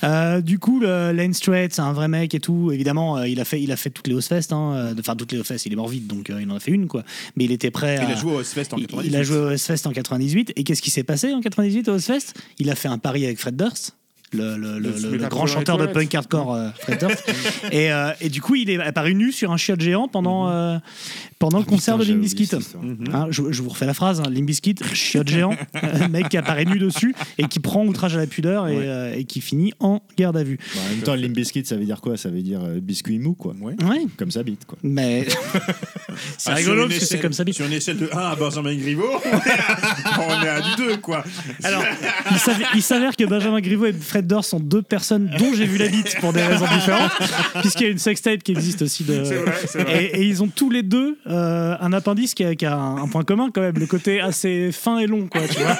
Euh, 0.04 0.40
du 0.40 0.58
coup, 0.58 0.80
le 0.80 1.12
Lane 1.12 1.34
Strait, 1.34 1.68
c'est 1.70 1.82
un 1.82 1.92
vrai 1.92 2.08
mec 2.08 2.34
et 2.34 2.40
tout. 2.40 2.70
Évidemment, 2.72 3.18
euh, 3.18 3.28
il 3.28 3.40
a 3.40 3.44
fait, 3.44 3.60
il 3.60 3.70
a 3.72 3.76
fait 3.76 3.90
toutes 3.90 4.06
les 4.08 4.14
Ozfest. 4.14 4.52
Hein, 4.52 4.72
euh, 4.74 4.94
enfin, 4.98 5.14
toutes 5.18 5.32
les 5.32 5.38
Ozfest, 5.38 5.58
il 5.66 5.72
est 5.74 5.76
mort 5.76 5.88
vite, 5.88 6.06
donc 6.06 6.30
euh, 6.30 6.40
il 6.40 6.50
en 6.50 6.56
a 6.56 6.60
fait 6.60 6.70
une, 6.70 6.86
quoi. 6.86 7.04
Mais 7.36 7.44
il 7.44 7.52
était 7.52 7.70
prêt. 7.70 7.96
Il 8.00 8.06
à- 8.06 8.08
a 8.08 8.16
joué 8.16 8.32
au 8.32 8.38
Ozfest 8.40 8.72
en 8.72 8.78
il- 8.78 8.86
98. 8.86 9.08
Il 9.10 9.16
a 9.16 9.22
joué 9.22 9.36
au 9.36 9.50
Ozfest 9.50 9.86
en 9.86 9.92
98. 9.92 10.52
Et 10.56 10.64
qu'est-ce 10.64 10.80
qui 10.80 10.90
s'est 10.90 11.02
passé 11.04 11.32
en 11.34 11.40
98 11.42 11.88
au 11.88 11.92
Ozfest? 11.92 12.32
Il 12.58 12.70
a 12.70 12.74
fait 12.74 12.88
un 12.88 12.96
pari 12.98 13.26
avec 13.26 13.38
Fred 13.38 13.56
Durst. 13.56 13.94
Le, 14.32 14.56
le- 14.58 14.78
le- 14.78 14.78
Le- 14.78 14.90
le- 14.90 15.10
le 15.12 15.16
le 15.16 15.28
grand 15.28 15.46
chanteur 15.46 15.78
de 15.78 15.86
punk 15.86 16.14
hardcore 16.14 16.54
euh, 16.54 16.68
Fred 16.80 16.98
Durst. 16.98 17.24
et, 17.72 17.90
euh, 17.90 18.10
et 18.20 18.28
du 18.28 18.42
coup, 18.42 18.54
il 18.56 18.68
est 18.68 18.78
apparu 18.78 19.14
nu 19.14 19.32
sur 19.32 19.52
un 19.52 19.56
chiotte 19.56 19.80
géant 19.80 20.06
pendant, 20.06 20.50
euh, 20.50 20.76
pendant 21.38 21.58
le 21.58 21.64
concert 21.64 21.96
Putain, 21.96 22.12
de. 22.12 22.18
Mhm. 22.86 22.98
Hein, 23.14 23.26
je, 23.30 23.42
je 23.50 23.62
vous 23.62 23.70
refais 23.70 23.86
la 23.86 23.94
phrase, 23.94 24.20
hein, 24.20 24.28
Limp 24.30 24.44
Bizkit, 24.46 24.74
chiotte 24.92 25.28
géant, 25.28 25.54
mec 26.10 26.28
qui 26.28 26.36
apparaît 26.36 26.66
nu 26.66 26.78
dessus 26.78 27.14
et 27.38 27.44
qui 27.48 27.58
prend 27.58 27.84
outrage 27.86 28.16
à 28.16 28.18
la 28.18 28.26
pudeur 28.26 28.68
et, 28.68 28.76
Ouais. 28.76 28.82
euh, 28.86 29.14
et 29.16 29.24
qui 29.24 29.40
finit 29.40 29.72
en 29.80 30.02
garde 30.18 30.36
à 30.36 30.42
vue. 30.44 30.58
Bah, 30.74 30.80
en 30.84 30.90
même 30.90 31.00
temps, 31.00 31.14
Limp 31.14 31.32
Bizkit, 31.34 31.64
ça 31.64 31.76
veut 31.76 31.84
dire 31.86 32.00
quoi? 32.02 32.16
Ça 32.18 32.28
veut 32.28 32.42
dire 32.42 32.60
euh, 32.62 32.80
biscuit 32.80 33.18
mou, 33.18 33.32
quoi. 33.32 33.54
Ouais. 33.60 33.74
Ouais, 33.82 34.06
Comme 34.18 34.30
ça 34.30 34.42
bite, 34.42 34.66
quoi. 34.66 34.76
mais 34.82 35.26
c'est 36.38 36.50
Ah, 36.50 36.54
rigolo 36.54 36.86
parce 36.86 36.98
que 36.98 37.04
c'est 37.06 37.18
comme 37.20 37.32
ça. 37.32 37.44
Sur 37.50 37.66
une 37.66 37.72
échelle 37.72 37.96
de 37.98 38.10
1 38.12 38.16
à 38.18 38.36
Benjamin 38.36 38.74
Griveaux, 38.74 39.08
on 39.24 39.28
est 39.38 39.50
à, 39.52 40.20
on 40.20 40.42
est 40.44 40.48
à 40.48 40.60
du 40.60 40.76
2, 40.76 40.96
quoi. 40.98 41.24
Alors, 41.64 41.82
il 42.30 42.38
s'avère, 42.38 42.68
il 42.74 42.82
s'avère 42.82 43.16
que 43.16 43.24
Benjamin 43.24 43.60
Griveaux 43.60 43.86
et 43.86 43.92
Fred 43.92 44.17
Durst 44.26 44.50
sont 44.50 44.60
deux 44.60 44.82
personnes 44.82 45.30
dont 45.38 45.52
j'ai 45.54 45.66
vu 45.66 45.78
la 45.78 45.88
bite 45.88 46.16
pour 46.20 46.32
des 46.32 46.42
raisons 46.42 46.66
différentes, 46.72 47.12
puisqu'il 47.60 47.84
y 47.84 47.86
a 47.86 47.90
une 47.90 47.98
sextape 47.98 48.42
qui 48.42 48.52
existe 48.52 48.82
aussi. 48.82 49.04
De... 49.04 49.24
C'est 49.24 49.36
vrai, 49.36 49.54
c'est 49.66 49.82
vrai. 49.82 50.04
Et, 50.04 50.20
et 50.20 50.24
ils 50.24 50.42
ont 50.42 50.48
tous 50.48 50.70
les 50.70 50.82
deux 50.82 51.18
euh, 51.26 51.76
un 51.80 51.92
appendice 51.92 52.34
qui 52.34 52.44
a, 52.44 52.54
qui 52.54 52.66
a 52.66 52.76
un, 52.76 53.02
un 53.04 53.08
point 53.08 53.24
commun 53.24 53.50
quand 53.52 53.60
même, 53.60 53.78
le 53.78 53.86
côté 53.86 54.20
assez 54.20 54.70
fin 54.72 54.98
et 54.98 55.06
long, 55.06 55.28
quoi, 55.28 55.42
tu 55.48 55.60
vois. 55.60 55.76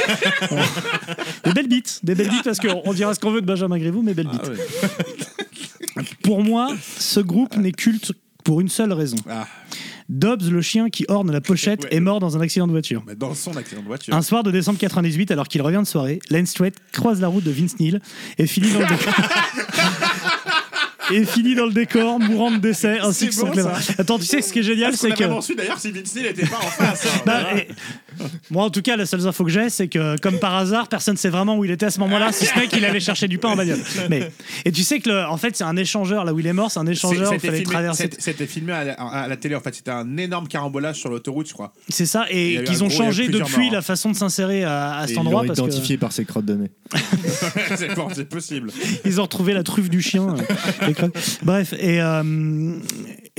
des 1.44 1.52
belles 1.52 1.68
bites, 1.68 2.00
des 2.02 2.14
belles 2.14 2.30
bites 2.30 2.44
parce 2.44 2.58
qu'on 2.58 2.82
on 2.84 2.92
dira 2.92 3.14
ce 3.14 3.20
qu'on 3.20 3.30
veut 3.30 3.40
de 3.40 3.46
Benjamin 3.46 3.78
Griveaux, 3.78 4.02
mais 4.02 4.14
belles 4.14 4.28
bites. 4.28 4.50
Pour 6.22 6.44
moi, 6.44 6.68
ce 6.98 7.20
groupe 7.20 7.56
n'est 7.56 7.72
culte 7.72 8.12
pour 8.44 8.60
une 8.60 8.68
seule 8.68 8.92
raison. 8.92 9.16
Ah, 9.28 9.46
Dobbs, 10.08 10.48
le 10.50 10.62
chien 10.62 10.88
qui 10.88 11.04
orne 11.08 11.30
la 11.30 11.40
pochette, 11.40 11.84
Ouais. 11.84 11.94
est 11.96 12.00
mort 12.00 12.18
dans 12.20 12.36
un 12.36 12.40
accident 12.40 12.66
de 12.66 12.72
voiture. 12.72 13.02
mais 13.06 13.14
dans 13.14 13.34
son 13.34 13.56
accident 13.56 13.82
de 13.82 13.86
voiture. 13.86 14.14
Un 14.14 14.22
soir 14.22 14.42
de 14.42 14.50
décembre 14.50 14.78
98, 14.78 15.30
alors 15.30 15.48
qu'il 15.48 15.60
revient 15.60 15.80
de 15.82 15.86
soirée, 15.86 16.18
Lane 16.30 16.46
Strait 16.46 16.72
croise 16.92 17.20
la 17.20 17.28
route 17.28 17.44
de 17.44 17.50
Vince 17.50 17.78
Neil 17.78 18.00
et 18.38 18.46
finit 18.46 18.72
dans 18.72 18.80
le 18.80 18.86
décor. 18.86 19.14
et 21.12 21.24
finit 21.24 21.54
dans 21.54 21.66
le 21.66 21.72
décor, 21.72 22.20
mourant 22.20 22.50
de 22.50 22.56
décès, 22.58 22.98
ainsi 23.00 23.28
que 23.28 23.36
bon. 23.40 23.68
Attends, 23.98 24.18
tu 24.18 24.24
sais 24.24 24.40
ce 24.42 24.52
qui 24.52 24.60
est 24.60 24.62
génial, 24.62 24.96
c'est 24.96 25.12
a 25.12 25.14
que. 25.14 25.40
su 25.42 25.54
d'ailleurs 25.54 25.78
si 25.78 25.90
Vince 25.90 26.14
Neil 26.14 26.24
n'était 26.24 26.46
pas 26.46 26.56
en 26.58 26.60
face 26.70 27.06
hein, 27.06 27.22
Bah, 27.26 27.42
et- 27.56 27.68
Moi, 28.50 28.64
en 28.64 28.70
tout 28.70 28.82
cas, 28.82 28.96
la 28.96 29.06
seule 29.06 29.26
info 29.26 29.44
que 29.44 29.50
j'ai, 29.50 29.68
c'est 29.70 29.88
que, 29.88 30.18
comme 30.20 30.38
par 30.38 30.54
hasard, 30.54 30.88
personne 30.88 31.14
ne 31.14 31.18
sait 31.18 31.28
vraiment 31.28 31.56
où 31.56 31.64
il 31.64 31.70
était 31.70 31.86
à 31.86 31.90
ce 31.90 32.00
moment-là, 32.00 32.32
si 32.32 32.46
ce 32.46 32.58
n'est 32.58 32.66
qu'il 32.68 32.84
allait 32.84 33.00
chercher 33.00 33.28
du 33.28 33.38
pain 33.38 33.50
en 33.50 33.56
bagnole. 33.56 33.78
Mais, 34.10 34.30
et 34.64 34.72
tu 34.72 34.82
sais 34.82 35.00
que, 35.00 35.08
le- 35.10 35.24
en 35.26 35.36
fait, 35.36 35.56
c'est 35.56 35.64
un 35.64 35.76
échangeur, 35.76 36.24
là 36.24 36.32
où 36.34 36.40
il 36.40 36.46
est 36.46 36.52
mort, 36.52 36.70
c'est 36.70 36.80
un 36.80 36.86
échangeur 36.86 37.30
où 37.30 37.34
il 37.34 37.36
C'était 37.36 37.46
fallait 37.48 37.58
filmé, 37.58 37.72
traverser. 37.72 38.10
c'était- 38.18 38.46
filmé 38.46 38.72
à 38.72 38.84
la, 38.84 38.92
à 38.94 39.28
la 39.28 39.36
télé 39.36 39.54
en 39.54 39.60
fait. 39.60 39.74
C'était 39.74 39.90
un 39.90 40.16
énorme 40.16 40.48
carambolage 40.48 40.96
sur 40.96 41.10
l'autoroute, 41.10 41.48
je 41.48 41.52
crois. 41.52 41.72
C'est 41.88 42.06
ça, 42.06 42.26
Il 42.30 42.36
et 42.60 42.64
qu'ils 42.64 42.82
ont 42.84 42.88
gros- 42.88 42.94
il 42.96 43.04
changé 43.04 43.28
depuis 43.28 43.38
morts, 43.40 43.60
hein. 43.60 43.68
la 43.72 43.82
façon 43.82 44.10
de 44.10 44.16
s'insérer 44.16 44.64
à, 44.64 44.92
à 44.92 45.04
Et 45.04 45.08
cet 45.08 45.16
ils 45.16 45.18
endroit 45.20 45.42
l'ont 45.42 45.48
parce 45.48 45.60
que 45.60 45.64
identifié 45.66 45.96
par 45.98 46.12
ses 46.12 46.24
crottes 46.24 46.44
de 46.46 46.54
nez. 46.54 46.70
c'est 48.14 48.28
possible. 48.28 48.70
ils 49.04 49.20
ont 49.20 49.24
retrouvé 49.24 49.52
la 49.54 49.62
truffe 49.62 49.88
du 49.90 50.00
chien. 50.02 50.34
euh. 50.82 51.08
Bref, 51.42 51.74
et, 51.78 52.00
euh, 52.00 52.22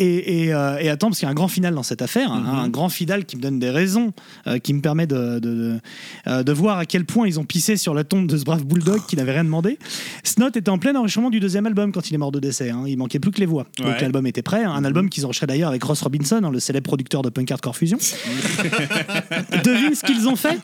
et, 0.01 0.46
et, 0.46 0.53
euh, 0.53 0.77
et 0.79 0.89
attends, 0.89 1.08
parce 1.08 1.20
qu'il 1.20 1.25
y 1.25 1.29
a 1.29 1.32
un 1.32 1.36
grand 1.36 1.48
final 1.48 1.74
dans 1.75 1.84
cette 1.84 2.01
affaire, 2.01 2.32
hein, 2.32 2.39
Mhm. 2.46 2.60
un 2.60 2.70
grand 2.70 2.89
final 2.89 3.25
qui 3.25 3.36
me 3.38 3.41
donne 3.41 3.60
des 3.60 3.70
raisons, 3.70 4.13
euh, 4.48 4.58
qui 4.60 4.74
me 4.74 4.82
permet 4.82 5.08
de, 5.08 5.39
de, 5.39 5.39
de, 5.39 5.79
euh, 6.27 6.44
de 6.44 6.51
voir 6.53 6.77
à 6.77 6.86
quel 6.86 7.06
point 7.06 7.27
ils 7.27 7.39
ont 7.39 7.44
pissé 7.46 7.75
sur 7.77 7.94
la 7.94 8.03
tombe 8.03 8.27
de 8.27 8.38
ce 8.38 8.44
brave 8.46 8.63
bulldog 8.65 9.01
qui 9.08 9.15
n'avait 9.15 9.34
rien 9.34 9.44
demandé. 9.44 9.77
Snot 10.24 10.48
était 10.50 10.70
en 10.70 10.77
plein 10.77 10.96
enregistrement 10.96 11.29
du 11.29 11.39
deuxième 11.39 11.65
album 11.65 11.91
quand 11.91 12.10
il 12.10 12.13
est 12.15 12.18
mort 12.18 12.32
de 12.32 12.39
décès. 12.39 12.70
hein. 12.70 12.84
Il 12.88 12.98
manquait 12.98 13.20
plus 13.20 13.32
que 13.32 13.39
les 13.39 13.46
voix. 13.46 13.65
Donc 13.77 14.00
l'album 14.01 14.25
était 14.27 14.41
prêt. 14.41 14.63
hein. 14.63 14.72
Un 14.72 14.86
album 14.86 15.10
qu'ils 15.10 15.25
enregistraient 15.25 15.48
d'ailleurs 15.48 15.70
avec 15.70 15.84
Ross 15.84 16.01
Robinson, 16.01 16.39
hein, 16.44 16.51
le 16.51 16.60
célèbre 16.60 16.86
producteur 16.88 17.22
de 17.22 17.29
Punk 17.29 17.51
Hardcore 17.51 17.75
Fusion. 17.75 17.98
Devine 19.63 19.96
ce 19.96 20.03
qu'ils 20.03 20.27
ont 20.27 20.36
fait? 20.36 20.60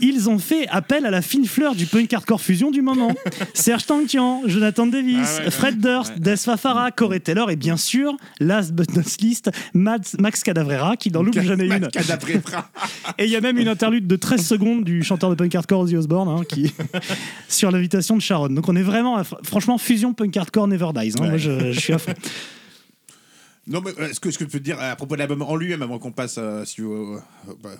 Ils 0.00 0.28
ont 0.28 0.38
fait 0.38 0.66
appel 0.68 1.06
à 1.06 1.10
la 1.10 1.22
fine 1.22 1.46
fleur 1.46 1.74
du 1.74 1.86
punk 1.86 2.12
hardcore 2.12 2.40
fusion 2.40 2.70
du 2.70 2.82
moment. 2.82 3.12
Serge 3.54 3.86
Tankian, 3.86 4.42
Jonathan 4.46 4.86
Davis, 4.86 5.38
Ah 5.40 5.44
ouais, 5.44 5.50
Fred 5.50 5.80
Durst, 5.80 6.12
ouais. 6.14 6.20
Des 6.20 6.36
Fafara, 6.36 6.90
Corey 6.90 7.20
Taylor 7.20 7.50
et 7.50 7.56
bien 7.56 7.76
sûr, 7.76 8.16
last 8.64 8.72
but 8.74 8.94
not 8.96 9.02
least, 9.22 9.50
Max, 9.74 10.16
Max 10.18 10.42
Cadavrera 10.42 10.96
qui 10.96 11.10
n'en 11.10 11.22
loupe 11.22 11.38
jamais 11.40 11.66
une. 11.66 11.88
Cadavrera. 11.88 12.70
Et 13.18 13.24
il 13.24 13.30
y 13.30 13.36
a 13.36 13.40
même 13.40 13.58
une 13.58 13.68
interlude 13.68 14.06
de 14.06 14.16
13 14.16 14.44
secondes 14.46 14.84
du 14.84 15.02
chanteur 15.02 15.30
de 15.30 15.34
punk 15.34 15.54
hardcore 15.54 15.80
Ozzy 15.80 15.96
Osbourne 15.96 16.28
hein, 16.28 16.42
qui 16.48 16.72
sur 17.48 17.70
l'invitation 17.70 18.16
de 18.16 18.22
Sharon. 18.22 18.48
Donc 18.48 18.68
on 18.68 18.76
est 18.76 18.82
vraiment, 18.82 19.22
franchement, 19.42 19.78
fusion 19.78 20.14
punk 20.14 20.36
hardcore 20.36 20.68
never 20.68 20.90
dies. 20.94 21.12
hein. 21.18 21.22
Ouais. 21.22 21.28
Moi 21.30 21.36
je, 21.38 21.72
je 21.72 21.80
suis 21.80 21.92
à 21.92 21.98
fond. 21.98 22.14
Non, 23.66 23.80
mais 23.82 23.92
euh, 23.98 24.12
ce 24.12 24.20
que, 24.20 24.30
ce 24.30 24.36
que 24.36 24.44
je 24.44 24.50
peux 24.50 24.58
te 24.58 24.62
dire 24.64 24.78
à 24.78 24.94
propos 24.94 25.14
de 25.14 25.20
l'album 25.20 25.40
en 25.40 25.56
lui-même, 25.56 25.80
avant 25.80 25.98
qu'on 25.98 26.12
passe 26.12 26.36
euh, 26.36 26.66
si, 26.66 26.82
au- 26.82 27.18
bah, 27.62 27.70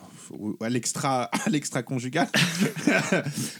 à 0.62 0.70
l'extra 0.70 1.24
à 1.24 1.50
l'extra 1.50 1.82
conjugal, 1.82 2.26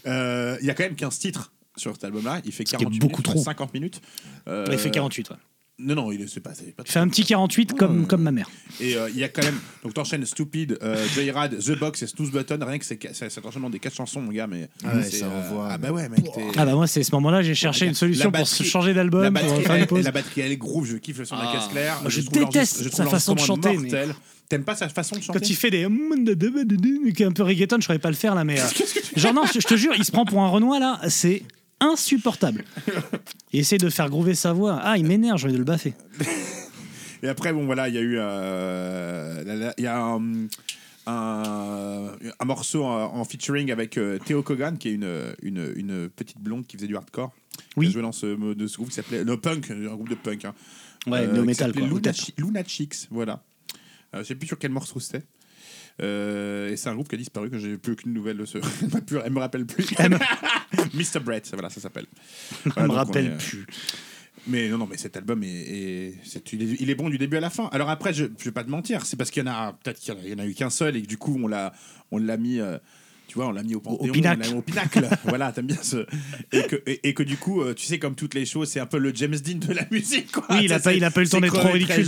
euh, 0.07 0.57
il 0.59 0.65
y 0.65 0.71
a 0.71 0.73
quand 0.73 0.83
même 0.83 0.95
15 0.95 1.19
titres 1.19 1.53
sur 1.77 1.93
cet 1.93 2.03
album-là. 2.03 2.41
Il 2.45 2.51
fait 2.51 2.63
qui 2.63 2.73
est 2.73 2.79
48 2.79 2.99
beaucoup 2.99 3.21
minutes, 3.21 3.25
trop. 3.25 3.43
50 3.43 3.73
minutes. 3.75 4.01
Euh, 4.47 4.65
Il 4.71 4.77
fait 4.79 4.89
48. 4.91 5.29
ouais. 5.29 5.35
Non, 5.77 5.93
non, 5.95 6.11
il 6.13 6.21
est, 6.21 6.27
c'est 6.27 6.39
pas, 6.39 6.53
c'est 6.53 6.73
pas 6.73 6.83
Il 6.85 6.91
fait 6.91 6.99
un 6.99 7.07
petit 7.09 7.25
48 7.25 7.73
comme, 7.73 8.07
comme 8.07 8.21
ma 8.23 8.31
mère. 8.31 8.49
Et 8.79 8.95
euh, 8.95 9.09
il 9.09 9.17
y 9.17 9.25
a 9.25 9.27
quand 9.27 9.43
même. 9.43 9.59
Donc 9.83 9.93
t'enchaînes 9.93 10.25
Stupid, 10.25 10.77
euh, 10.81 11.05
Joyride, 11.13 11.57
The 11.59 11.77
Box 11.77 12.01
et 12.01 12.07
Snooze 12.07 12.31
Button. 12.31 12.59
Rien 12.65 12.79
que 12.79 12.85
c'est 12.85 12.97
c'est 13.13 13.29
cet 13.29 13.45
enchaînement 13.45 13.69
des 13.69 13.79
quatre 13.79 13.95
chansons, 13.95 14.21
mon 14.21 14.31
gars. 14.31 14.47
Mais 14.47 14.69
Ah 14.85 14.95
ouais, 14.95 15.03
c'est, 15.03 15.17
ça 15.17 15.27
envoie. 15.29 15.67
Ah 15.71 15.77
bah 15.77 15.91
ouais, 15.91 16.07
mec. 16.07 16.23
t'es- 16.23 16.45
Ah 16.55 16.65
bah 16.65 16.75
moi 16.75 16.87
c'est 16.87 17.03
ce 17.03 17.13
moment-là 17.15 17.41
j'ai 17.41 17.55
cherché 17.55 17.87
une 17.87 17.93
solution 17.93 18.31
pour 18.31 18.39
batterie- 18.39 18.55
se 18.55 18.63
changer 18.63 18.93
la 18.93 19.01
d'album 19.03 19.23
pour 19.25 19.33
batterie, 19.33 19.63
faire 19.63 19.75
une 19.75 19.81
elle, 19.81 19.87
pause. 19.87 20.03
la 20.05 20.11
batterie, 20.11 20.41
elle 20.41 20.51
est 20.53 20.57
groove. 20.57 20.85
Je 20.85 20.95
kiffe 20.97 21.17
le 21.19 21.25
son 21.25 21.35
de 21.35 21.41
la 21.41 21.51
caisse 21.51 21.67
claire. 21.69 21.99
Moi, 22.01 22.09
je 22.09 22.21
trouve 22.21 22.45
déteste 22.45 22.77
je 22.81 22.83
sa 22.89 22.89
trouve 23.03 23.09
façon 23.11 23.33
de 23.33 23.39
l'enregistrement 23.39 23.73
chanter, 23.73 23.77
mais- 23.77 23.91
mortel. 23.91 24.15
T'aimes 24.47 24.63
pas 24.63 24.75
sa 24.75 24.87
façon 24.87 25.15
de 25.17 25.21
chanter 25.23 25.39
Quand 25.39 25.49
il 25.49 25.55
fait 25.55 25.71
des 25.71 25.87
qui 27.15 27.23
est 27.23 27.25
un 27.25 27.31
peu 27.31 27.43
reggaeton, 27.43 27.77
je 27.81 27.85
saurais 27.87 27.99
pas 27.99 28.09
le 28.11 28.15
faire 28.15 28.35
là, 28.35 28.43
mais 28.43 28.59
euh, 28.61 28.63
genre 29.17 29.33
non, 29.33 29.41
je 29.51 29.59
je 29.59 29.67
te 29.67 29.75
jure, 29.75 29.93
il 29.97 30.05
se 30.05 30.11
prend 30.11 30.23
pour 30.23 30.39
un 30.41 30.47
Renoir 30.47 30.79
là, 30.79 31.01
c'est 31.09 31.41
insupportable. 31.91 32.63
Il 33.53 33.59
essaie 33.59 33.77
de 33.77 33.89
faire 33.89 34.09
groover 34.09 34.35
sa 34.35 34.53
voix. 34.53 34.79
Ah, 34.81 34.97
il 34.97 35.05
m'énerve, 35.05 35.37
j'ai 35.39 35.45
envie 35.45 35.53
de 35.53 35.59
le 35.59 35.63
baffer. 35.65 35.93
Et 37.23 37.27
après, 37.27 37.53
bon, 37.53 37.65
voilà, 37.65 37.87
il 37.89 37.95
y 37.95 37.97
a 37.97 38.01
eu. 38.01 38.17
euh, 38.19 39.71
Il 39.77 39.83
y 39.83 39.87
a 39.87 39.97
un, 39.99 40.47
un, 41.07 42.11
un 42.39 42.45
morceau 42.45 42.83
en, 42.83 43.15
en 43.15 43.23
featuring 43.25 43.71
avec 43.71 43.97
euh, 43.97 44.17
Theo 44.25 44.43
Kogan, 44.43 44.77
qui 44.77 44.89
est 44.89 44.93
une, 44.93 45.33
une, 45.41 45.73
une 45.75 46.09
petite 46.09 46.39
blonde 46.39 46.67
qui 46.67 46.77
faisait 46.77 46.87
du 46.87 46.95
hardcore. 46.95 47.31
Oui. 47.77 47.85
Qui 47.85 47.89
a 47.91 47.93
joué 47.93 48.01
dans 48.01 48.11
ce, 48.11 48.53
de 48.53 48.67
ce 48.67 48.75
groupe 48.75 48.89
qui 48.89 48.95
s'appelait. 48.95 49.23
No 49.23 49.37
Punk, 49.37 49.71
un 49.71 49.95
groupe 49.95 50.09
de 50.09 50.15
punk. 50.15 50.45
Hein. 50.45 50.53
Ouais, 51.07 51.19
Euh, 51.19 51.33
qui 51.35 51.41
metal 51.41 51.71
quoi. 51.73 51.81
Luna, 51.83 51.99
peut-être. 51.99 52.15
Chi- 52.15 52.33
Luna 52.37 52.63
Chicks, 52.63 53.07
voilà. 53.11 53.43
Euh, 54.13 54.19
je 54.19 54.23
sais 54.23 54.35
plus 54.35 54.47
sur 54.47 54.59
quel 54.59 54.71
morceau 54.71 54.99
c'était. 54.99 55.23
Euh, 56.01 56.69
et 56.71 56.75
c'est 56.77 56.89
un 56.89 56.93
groupe 56.93 57.07
qui 57.07 57.15
a 57.15 57.17
disparu, 57.17 57.49
que 57.49 57.57
j'ai 57.57 57.77
plus 57.77 57.93
aucune 57.93 58.13
nouvelle 58.13 58.37
de 58.37 58.45
ce. 58.45 58.57
elle, 58.81 59.21
elle 59.25 59.31
me 59.33 59.39
rappelle 59.39 59.65
plus. 59.65 59.85
Mr. 60.93 61.19
Brett, 61.23 61.49
voilà, 61.53 61.69
ça 61.69 61.79
s'appelle. 61.79 62.05
Voilà, 62.65 62.81
me 62.83 62.87
donc 62.87 62.95
on 62.95 62.99
rappelle 62.99 63.25
est, 63.27 63.29
euh, 63.29 63.37
plus. 63.37 63.65
Mais 64.47 64.69
non, 64.69 64.77
non, 64.77 64.87
mais 64.89 64.97
cet 64.97 65.17
album 65.17 65.41
est, 65.43 65.47
il, 66.51 66.61
est, 66.61 66.81
il 66.81 66.89
est 66.89 66.95
bon 66.95 67.09
du 67.09 67.17
début 67.17 67.37
à 67.37 67.39
la 67.39 67.49
fin. 67.49 67.67
Alors 67.71 67.89
après, 67.89 68.13
je, 68.13 68.25
je 68.37 68.43
vais 68.45 68.51
pas 68.51 68.63
te 68.63 68.69
mentir, 68.69 69.05
c'est 69.05 69.15
parce 69.17 69.31
qu'il 69.31 69.43
y 69.43 69.49
en 69.49 69.51
a 69.51 69.73
peut-être 69.73 69.99
qu'il 69.99 70.13
y 70.13 70.33
en 70.33 70.39
a- 70.39 70.45
eu 70.45 70.53
qu'un 70.53 70.69
seul 70.69 70.95
et 70.97 71.01
que 71.01 71.07
du 71.07 71.17
coup 71.17 71.39
on 71.41 71.47
l'a, 71.47 71.73
on 72.11 72.17
l'a 72.19 72.37
mis, 72.37 72.59
euh, 72.59 72.77
tu 73.27 73.35
vois, 73.35 73.47
on 73.47 73.51
l'a 73.51 73.63
mis 73.63 73.75
au 73.75 73.79
panthéon, 73.79 74.11
pinacle. 74.11 74.41
on 74.41 74.45
l'a 74.45 74.51
mis 74.51 74.57
au 74.57 74.61
pinacle. 74.61 75.07
voilà, 75.25 75.51
t'aimes 75.51 75.67
bien 75.67 75.77
ce 75.81 76.05
et 76.51 76.63
que, 76.63 76.75
et, 76.85 77.09
et 77.09 77.13
que 77.13 77.23
du 77.23 77.37
coup, 77.37 77.61
euh, 77.61 77.73
tu 77.73 77.85
sais, 77.85 77.99
comme 77.99 78.15
toutes 78.15 78.33
les 78.33 78.45
choses, 78.45 78.69
c'est 78.69 78.79
un 78.79 78.85
peu 78.85 78.97
le 78.97 79.11
James 79.15 79.35
Dean 79.35 79.57
de 79.67 79.73
la 79.73 79.85
musique. 79.91 80.31
Quoi. 80.31 80.45
Oui, 80.49 80.61
il 80.65 80.73
a 80.73 80.79
pas- 80.79 80.91
c'est- 80.91 80.97
il 80.97 81.03
a 81.03 81.11
pas 81.11 81.21
eu 81.21 81.23
le 81.25 81.29
temps 81.29 81.39
d'être 81.41 81.57
trop 81.59 81.71
ridicule, 81.71 82.05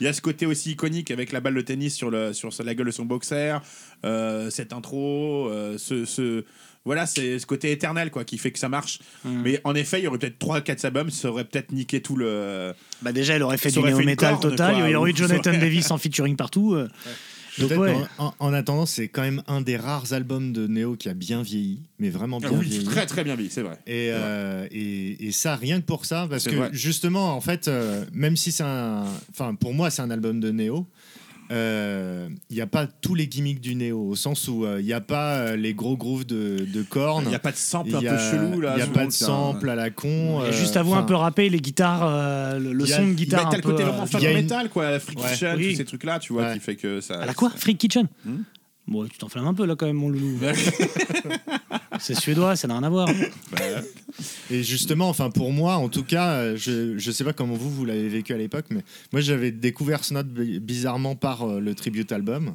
Il 0.00 0.04
y 0.04 0.08
a 0.08 0.12
ce 0.12 0.20
côté 0.20 0.46
aussi 0.46 0.72
iconique 0.72 1.10
avec 1.10 1.32
la 1.32 1.40
balle 1.40 1.54
de 1.54 1.60
tennis 1.60 1.94
sur 1.94 2.10
le 2.10 2.32
sur 2.32 2.50
la 2.64 2.74
gueule 2.74 2.86
de 2.86 2.90
son 2.92 3.04
boxer, 3.04 3.58
euh, 4.04 4.50
cette 4.50 4.72
intro, 4.72 5.48
euh, 5.48 5.78
ce, 5.78 6.04
ce 6.04 6.44
voilà, 6.86 7.06
c'est 7.06 7.38
ce 7.38 7.46
côté 7.46 7.72
éternel 7.72 8.10
quoi 8.10 8.24
qui 8.24 8.36
fait 8.36 8.50
que 8.50 8.58
ça 8.58 8.68
marche. 8.68 8.98
Mm. 9.24 9.40
Mais 9.42 9.60
en 9.64 9.74
effet, 9.74 10.00
il 10.00 10.04
y 10.04 10.06
aurait 10.06 10.18
peut-être 10.18 10.38
3 10.38 10.60
4 10.60 10.84
albums, 10.84 11.08
ça 11.10 11.30
aurait 11.30 11.44
peut-être 11.44 11.72
niqué 11.72 12.02
tout 12.02 12.14
le 12.16 12.74
Bah 13.00 13.12
déjà, 13.12 13.36
il 13.36 13.42
aurait 13.42 13.56
fait 13.56 13.70
Ça 13.70 13.80
du 13.80 13.86
néo-metal 13.86 14.38
total. 14.38 14.74
quoi, 14.74 14.88
il 14.88 14.92
y 14.92 14.94
aurait 14.94 15.10
eu 15.10 15.16
Jonathan. 15.16 15.52
Davis 15.52 15.90
en 15.90 15.96
featuring 15.98 16.36
partout. 16.36 16.76
Donc 17.58 17.68
Peut-être 17.68 17.80
ouais. 17.82 17.96
en, 18.18 18.26
en- 18.26 18.34
en 18.40 18.52
attendant, 18.52 18.84
c'est 18.86 19.08
quand 19.08 19.22
même 19.22 19.42
un 19.46 19.60
des 19.60 19.76
rares 19.76 20.12
albums 20.12 20.52
de 20.52 20.66
Neo 20.66 20.96
qui 20.96 21.08
a 21.08 21.14
bien 21.14 21.42
vieilli, 21.42 21.80
mais 22.00 22.10
vraiment 22.10 22.40
Ah 22.42 22.48
bien 22.48 22.58
oui, 22.58 22.66
vieilli. 22.66 22.84
très 22.84 23.06
très 23.06 23.22
bien 23.22 23.36
dit, 23.36 23.48
c'est 23.50 23.62
vrai. 23.62 23.78
Et, 23.86 24.08
euh, 24.12 24.66
et, 24.72 25.26
et 25.28 25.32
ça, 25.32 25.54
rien 25.54 25.80
que 25.80 25.86
pour 25.86 26.04
ça, 26.04 26.26
parce 26.28 26.44
que 26.44 26.56
vrai. 26.56 26.70
justement, 26.72 27.36
en 27.36 27.40
fait, 27.40 27.68
euh, 27.68 28.04
même 28.12 28.36
si 28.36 28.50
c'est 28.50 28.64
un. 28.64 29.04
Enfin, 29.30 29.54
pour 29.54 29.72
moi, 29.72 29.90
c'est 29.90 30.02
un 30.02 30.10
album 30.10 30.40
de 30.40 30.50
Neo. 30.50 30.86
Euh, 31.50 32.28
Il 32.50 32.56
n'y 32.56 32.62
a 32.62 32.66
pas 32.66 32.86
tous 32.86 33.14
les 33.14 33.26
gimmicks 33.26 33.60
du 33.60 33.74
Neo, 33.74 34.08
au 34.10 34.14
sens 34.16 34.48
où 34.48 34.64
euh, 34.64 34.80
il 34.80 34.86
n'y 34.86 34.92
a 34.92 35.00
pas 35.00 35.34
euh, 35.36 35.56
les 35.56 35.74
gros 35.74 35.96
grooves 35.96 36.24
de, 36.26 36.64
de 36.66 36.82
cornes. 36.82 37.24
Il 37.26 37.30
n'y 37.30 37.34
a 37.34 37.38
pas 37.40 37.52
de 37.52 37.56
sample 37.56 37.94
un 37.96 38.00
Il 38.00 38.04
y 38.04 38.08
peu 38.08 38.14
a- 38.14 38.30
chelou 38.30 38.60
là. 38.60 38.72
Il 38.74 38.76
n'y 38.76 38.82
a 38.82 38.86
pas 38.86 39.06
de 39.06 39.10
sample 39.10 39.68
à 39.68 39.74
la 39.74 39.90
con. 39.90 40.08
Il 40.08 40.44
y 40.44 40.46
a 40.46 40.48
euh, 40.48 40.52
juste 40.52 40.76
à 40.76 40.82
vous 40.82 40.94
un 40.94 41.02
peu 41.02 41.14
rapper 41.14 41.48
les 41.48 41.60
guitares, 41.60 42.02
euh, 42.04 42.58
le, 42.58 42.72
le 42.72 42.84
il 42.84 42.90
y 42.90 42.92
a- 42.92 42.96
son 42.96 43.02
de 43.04 43.08
il 43.10 43.14
guitare 43.16 43.48
t'as 43.50 43.56
un 43.56 43.56
le 43.58 43.62
peu. 43.62 43.70
côté 43.72 43.82
euh, 43.82 43.86
vraiment 43.86 44.06
il 44.12 44.20
y 44.20 44.26
a 44.26 44.30
une- 44.30 44.36
metal 44.42 44.68
quoi, 44.70 44.90
la 44.90 45.00
Freak 45.00 45.18
Ouais. 45.22 45.30
Kitchen, 45.32 45.56
Oui. 45.56 45.70
tous 45.72 45.76
ces 45.78 45.84
trucs 45.84 46.04
là, 46.04 46.18
tu 46.18 46.32
vois, 46.32 46.44
Ouais. 46.48 46.54
qui 46.54 46.60
fait 46.60 46.76
que 46.76 47.00
ça. 47.00 47.20
À 47.20 47.26
la 47.26 47.34
quoi 47.34 47.50
Freak 47.54 47.78
Kitchen 47.78 48.06
Hmm 48.24 48.42
Bon, 48.86 49.06
tu 49.06 49.16
t'enflammes 49.16 49.46
un 49.46 49.54
peu 49.54 49.64
là 49.64 49.76
quand 49.76 49.86
même, 49.86 49.96
mon 49.96 50.10
loulou. 50.10 50.38
c'est 52.00 52.14
suédois, 52.14 52.54
ça 52.54 52.68
n'a 52.68 52.74
rien 52.74 52.82
à 52.82 52.90
voir. 52.90 53.08
Et 54.50 54.62
justement, 54.62 55.08
enfin 55.08 55.30
pour 55.30 55.52
moi, 55.52 55.76
en 55.76 55.88
tout 55.88 56.04
cas, 56.04 56.54
je 56.56 56.96
je 56.98 57.10
sais 57.10 57.24
pas 57.24 57.32
comment 57.32 57.54
vous 57.54 57.70
vous 57.70 57.84
l'avez 57.84 58.08
vécu 58.08 58.32
à 58.32 58.36
l'époque, 58.38 58.66
mais 58.70 58.82
moi 59.12 59.20
j'avais 59.20 59.50
découvert 59.50 60.04
Snot 60.04 60.22
bi- 60.24 60.60
bizarrement 60.60 61.16
par 61.16 61.42
euh, 61.42 61.60
le 61.60 61.74
tribute 61.74 62.12
album. 62.12 62.54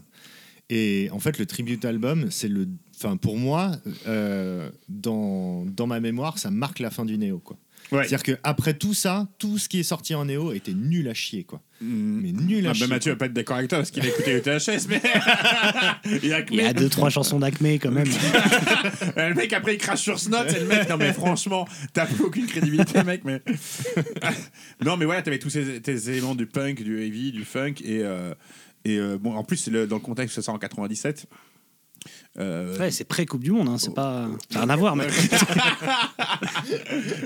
Et 0.69 1.10
en 1.12 1.19
fait, 1.19 1.39
le 1.39 1.45
tribute 1.45 1.84
album, 1.84 2.28
c'est 2.30 2.48
le, 2.48 2.67
enfin 2.95 3.17
pour 3.17 3.38
moi, 3.38 3.72
euh, 4.08 4.69
dans 4.88 5.65
dans 5.65 5.88
ma 5.88 6.00
mémoire, 6.00 6.38
ça 6.38 6.52
marque 6.52 6.80
la 6.80 6.91
fin 6.91 7.06
du 7.06 7.17
néo 7.17 7.39
quoi. 7.39 7.58
Ouais. 7.91 8.04
C'est-à-dire 8.08 8.23
que 8.23 8.39
après 8.43 8.75
tout 8.75 8.93
ça, 8.93 9.28
tout 9.39 9.58
ce 9.58 9.67
qui 9.67 9.80
est 9.80 9.84
sorti 9.84 10.13
en 10.13 10.25
néo 10.25 10.52
était 10.54 10.73
nul 10.73 11.08
à 11.10 11.13
chier 11.15 11.43
quoi. 11.43 11.62
Mm. 11.82 12.19
Mais 12.21 12.32
nul 12.32 12.67
à 12.67 12.69
Ah 12.69 12.73
chier. 12.73 12.88
bah 12.88 12.93
Mathieu 12.95 13.12
va 13.13 13.17
pas 13.17 13.25
être 13.25 13.34
d'accord 13.34 13.58
avec 13.58 13.69
toi 13.69 13.80
parce 13.80 13.89
qu'il 13.89 14.04
a 14.04 14.08
écouté 14.10 14.34
le 14.34 14.41
THS, 14.41 14.88
mais. 14.89 15.02
il 16.23 16.34
a 16.34 16.39
Il 16.52 16.56
y 16.56 16.62
a 16.62 16.73
deux, 16.73 16.89
trois 16.89 17.10
chansons 17.10 17.39
d'Acme 17.39 17.65
quand 17.80 17.91
même. 17.91 18.08
le 19.17 19.34
mec 19.34 19.54
après 19.54 19.75
il 19.75 19.78
crache 19.80 20.02
sur 20.02 20.19
Snot, 20.19 20.38
c'est 20.49 20.60
le 20.60 20.67
mec. 20.67 20.88
Non 20.89 20.97
mais 20.97 21.13
franchement, 21.13 21.67
t'as 21.93 22.06
plus 22.06 22.23
aucune 22.23 22.45
crédibilité, 22.45 23.04
mec. 23.04 23.23
Mais 23.25 23.41
non, 24.86 24.97
mais 24.97 25.06
voilà, 25.06 25.21
t'avais 25.21 25.39
tous 25.39 25.49
ces, 25.49 25.82
tes 25.82 26.10
éléments 26.10 26.36
du 26.36 26.45
punk, 26.45 26.84
du 26.84 27.02
heavy, 27.02 27.32
du 27.32 27.43
funk 27.45 27.75
et 27.84 28.02
euh, 28.04 28.34
et 28.86 28.97
euh, 28.97 29.17
bon, 29.17 29.34
en 29.36 29.43
plus 29.43 29.67
le- 29.67 29.88
dans 29.88 29.97
le 29.97 30.02
contexte 30.02 30.36
ça 30.36 30.41
sort 30.41 30.56
en 30.56 30.60
97. 30.60 31.25
Euh, 32.39 32.77
Ouais, 32.77 32.91
c'est 32.91 33.03
pré-Coupe 33.05 33.43
du 33.43 33.51
Monde, 33.51 33.69
hein, 33.69 33.77
c'est 33.77 33.93
pas. 33.93 34.27
Ça 34.51 34.59
rien 34.62 34.69
à 34.69 34.75
voir, 34.75 34.95
mec. 34.95 35.09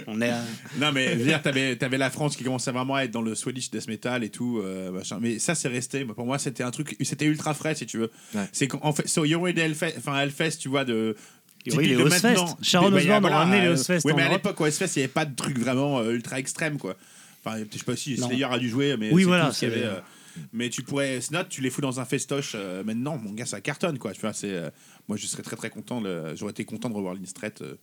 On 0.07 0.21
est 0.21 0.29
à- 0.29 0.43
Non, 0.79 0.91
mais 0.91 1.15
dire, 1.15 1.41
t'avais, 1.41 1.75
t'avais 1.75 1.97
la 1.97 2.09
France 2.09 2.36
qui 2.36 2.43
commençait 2.43 2.71
vraiment 2.71 2.95
à 2.95 3.03
être 3.03 3.12
dans 3.12 3.21
le 3.21 3.36
Swedish 3.36 3.71
death 3.71 3.88
metal 3.88 4.23
et 4.23 4.29
tout, 4.29 4.59
euh, 4.63 4.91
machin. 4.91 5.17
Mais 5.21 5.39
ça, 5.39 5.55
c'est 5.55 5.67
resté. 5.67 6.05
Pour 6.05 6.25
moi, 6.25 6.39
c'était 6.39 6.63
un 6.63 6.71
truc, 6.71 6.95
c'était 7.01 7.25
ultra 7.25 7.53
frais, 7.53 7.75
si 7.75 7.86
tu 7.86 7.97
veux. 7.97 8.12
Ouais. 8.36 8.47
C'est 8.51 8.67
qu'en 8.67 8.93
fait, 8.93 9.07
so, 9.07 9.25
il 9.25 9.29
y 9.29 9.36
aurait 9.36 9.51
eu 9.51 9.53
des 9.53 9.62
Hellfest, 9.62 9.93
enfin, 9.97 10.19
Hellfest, 10.19 10.57
tu 10.59 10.69
vois, 10.69 10.86
de. 10.86 11.15
Typique 11.63 11.88
les 11.91 11.95
Ozfest. 11.95 12.36
Sharon 12.62 12.89
Des- 12.89 12.97
Osbourne 12.97 13.21
voilà, 13.21 13.38
a 13.38 13.39
ramené 13.39 13.62
les 13.62 13.67
euh, 13.67 13.73
Ozfest 13.73 14.01
Ouais, 14.03 14.12
en 14.12 14.15
mais 14.17 14.23
à 14.23 14.29
l'époque, 14.29 14.59
au 14.59 14.65
Ozfest, 14.65 14.95
il 14.95 14.99
n'y 14.99 15.03
avait 15.03 15.13
pas 15.13 15.23
de 15.25 15.33
truc 15.33 15.57
vraiment 15.57 15.99
euh, 15.99 16.12
ultra 16.12 16.38
extrême, 16.38 16.77
quoi. 16.77 16.95
Enfin, 17.45 17.57
je 17.71 17.77
sais 17.77 17.86
pas 17.86 17.95
si. 17.95 18.17
Slayer 18.17 18.43
a 18.45 18.59
dû 18.59 18.69
jouer, 18.69 18.95
mais 18.99 19.12
Oui, 19.12 19.23
voilà, 19.23 19.47
tout 19.47 19.53
ce 19.53 19.59
qu'il 19.59 19.69
y 19.69 19.71
avait, 19.71 19.86
euh, 19.86 19.99
mais 20.52 20.69
tu 20.69 20.82
pourrais, 20.84 21.22
Snot, 21.22 21.43
tu 21.50 21.62
les 21.62 21.69
fous 21.69 21.82
dans 21.82 22.00
un 22.00 22.06
festoche. 22.06 22.54
euh, 22.56 22.84
maintenant, 22.84 23.17
mon 23.17 23.32
gars, 23.34 23.46
ça 23.46 23.62
cartonne, 23.62 23.98
quoi. 24.00 24.13
Tu 24.13 24.22
vois, 24.22 24.34
c'est, 24.34 24.52
euh, 24.52 24.69
moi, 25.08 25.17
je 25.17 25.26
serais 25.28 25.43
très, 25.43 25.56
très 25.56 25.69
content. 25.69 26.02
le- 26.02 26.36
J'aurais 26.36 26.52
été 26.52 26.65
content 26.65 26.89
de 26.89 26.96
revoir 26.96 27.13
Lindstret. 27.13 27.54
euh, 27.62 27.76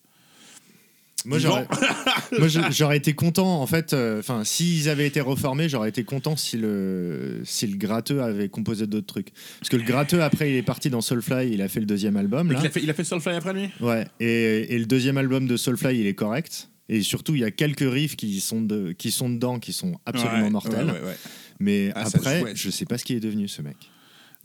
Moi, 1.27 1.39
j'aurais, 1.39 1.67
moi, 2.39 2.49
je- 2.49 2.61
j'aurais 2.71 2.97
été 2.97 3.13
content, 3.13 3.61
en 3.61 3.67
fait. 3.67 3.93
euh, 3.93 4.21
Enfin, 4.21 4.43
s'ils 4.45 4.89
avaient 4.89 5.07
été 5.07 5.21
reformés, 5.21 5.69
j'aurais 5.69 5.91
été 5.91 6.03
content 6.03 6.35
si 6.35 6.57
le, 6.57 7.43
si 7.45 7.67
le 7.67 7.77
gratteux 7.77 8.23
avait 8.23 8.49
composé 8.49 8.87
d'autres 8.87 9.07
trucs. 9.07 9.29
Parce 9.59 9.69
que 9.69 9.77
le 9.77 9.83
gratteux, 9.83 10.23
après, 10.23 10.51
il 10.51 10.57
est 10.57 10.63
parti 10.63 10.89
dans 10.89 11.03
Soulfly, 11.03 11.51
il 11.53 11.61
a 11.61 11.69
fait 11.69 11.81
le 11.81 11.87
deuxième 11.87 12.17
album. 12.17 12.51
Là. 12.51 12.61
il, 12.63 12.67
a 12.67 12.71
fait, 12.71 12.83
il 12.83 12.89
a 12.89 12.95
fait 12.95 13.05
Soulfly 13.05 13.35
après 13.35 13.53
lui? 13.53 13.69
Ouais, 13.81 14.07
et, 14.19 14.75
et 14.75 14.79
le 14.79 14.87
deuxième 14.87 15.19
album 15.19 15.47
de 15.47 15.57
Soulfly, 15.59 16.01
il 16.01 16.07
est 16.07 16.15
correct. 16.15 16.69
Et 16.89 17.03
surtout, 17.03 17.35
il 17.37 17.43
y 17.43 17.45
a 17.45 17.51
quelques 17.53 17.89
riffs 17.89 18.17
qui 18.17 18.41
sont, 18.41 18.63
de, 18.63 18.93
qui 18.93 19.11
sont 19.13 19.29
dedans, 19.31 19.59
qui 19.61 19.73
sont 19.75 20.01
absolument 20.07 20.45
Ouais, 20.47 20.51
mortels. 20.51 20.87
ouais, 20.87 20.93
ouais, 20.93 21.01
ouais. 21.07 21.17
Mais 21.61 21.93
Ah, 21.95 22.07
après, 22.13 22.55
je 22.57 22.71
sais 22.71 22.87
pas 22.87 22.99
ce 22.99 23.05
qui 23.05 23.13
est 23.15 23.21
devenu 23.21 23.47
ce 23.47 23.63
mec. 23.63 23.77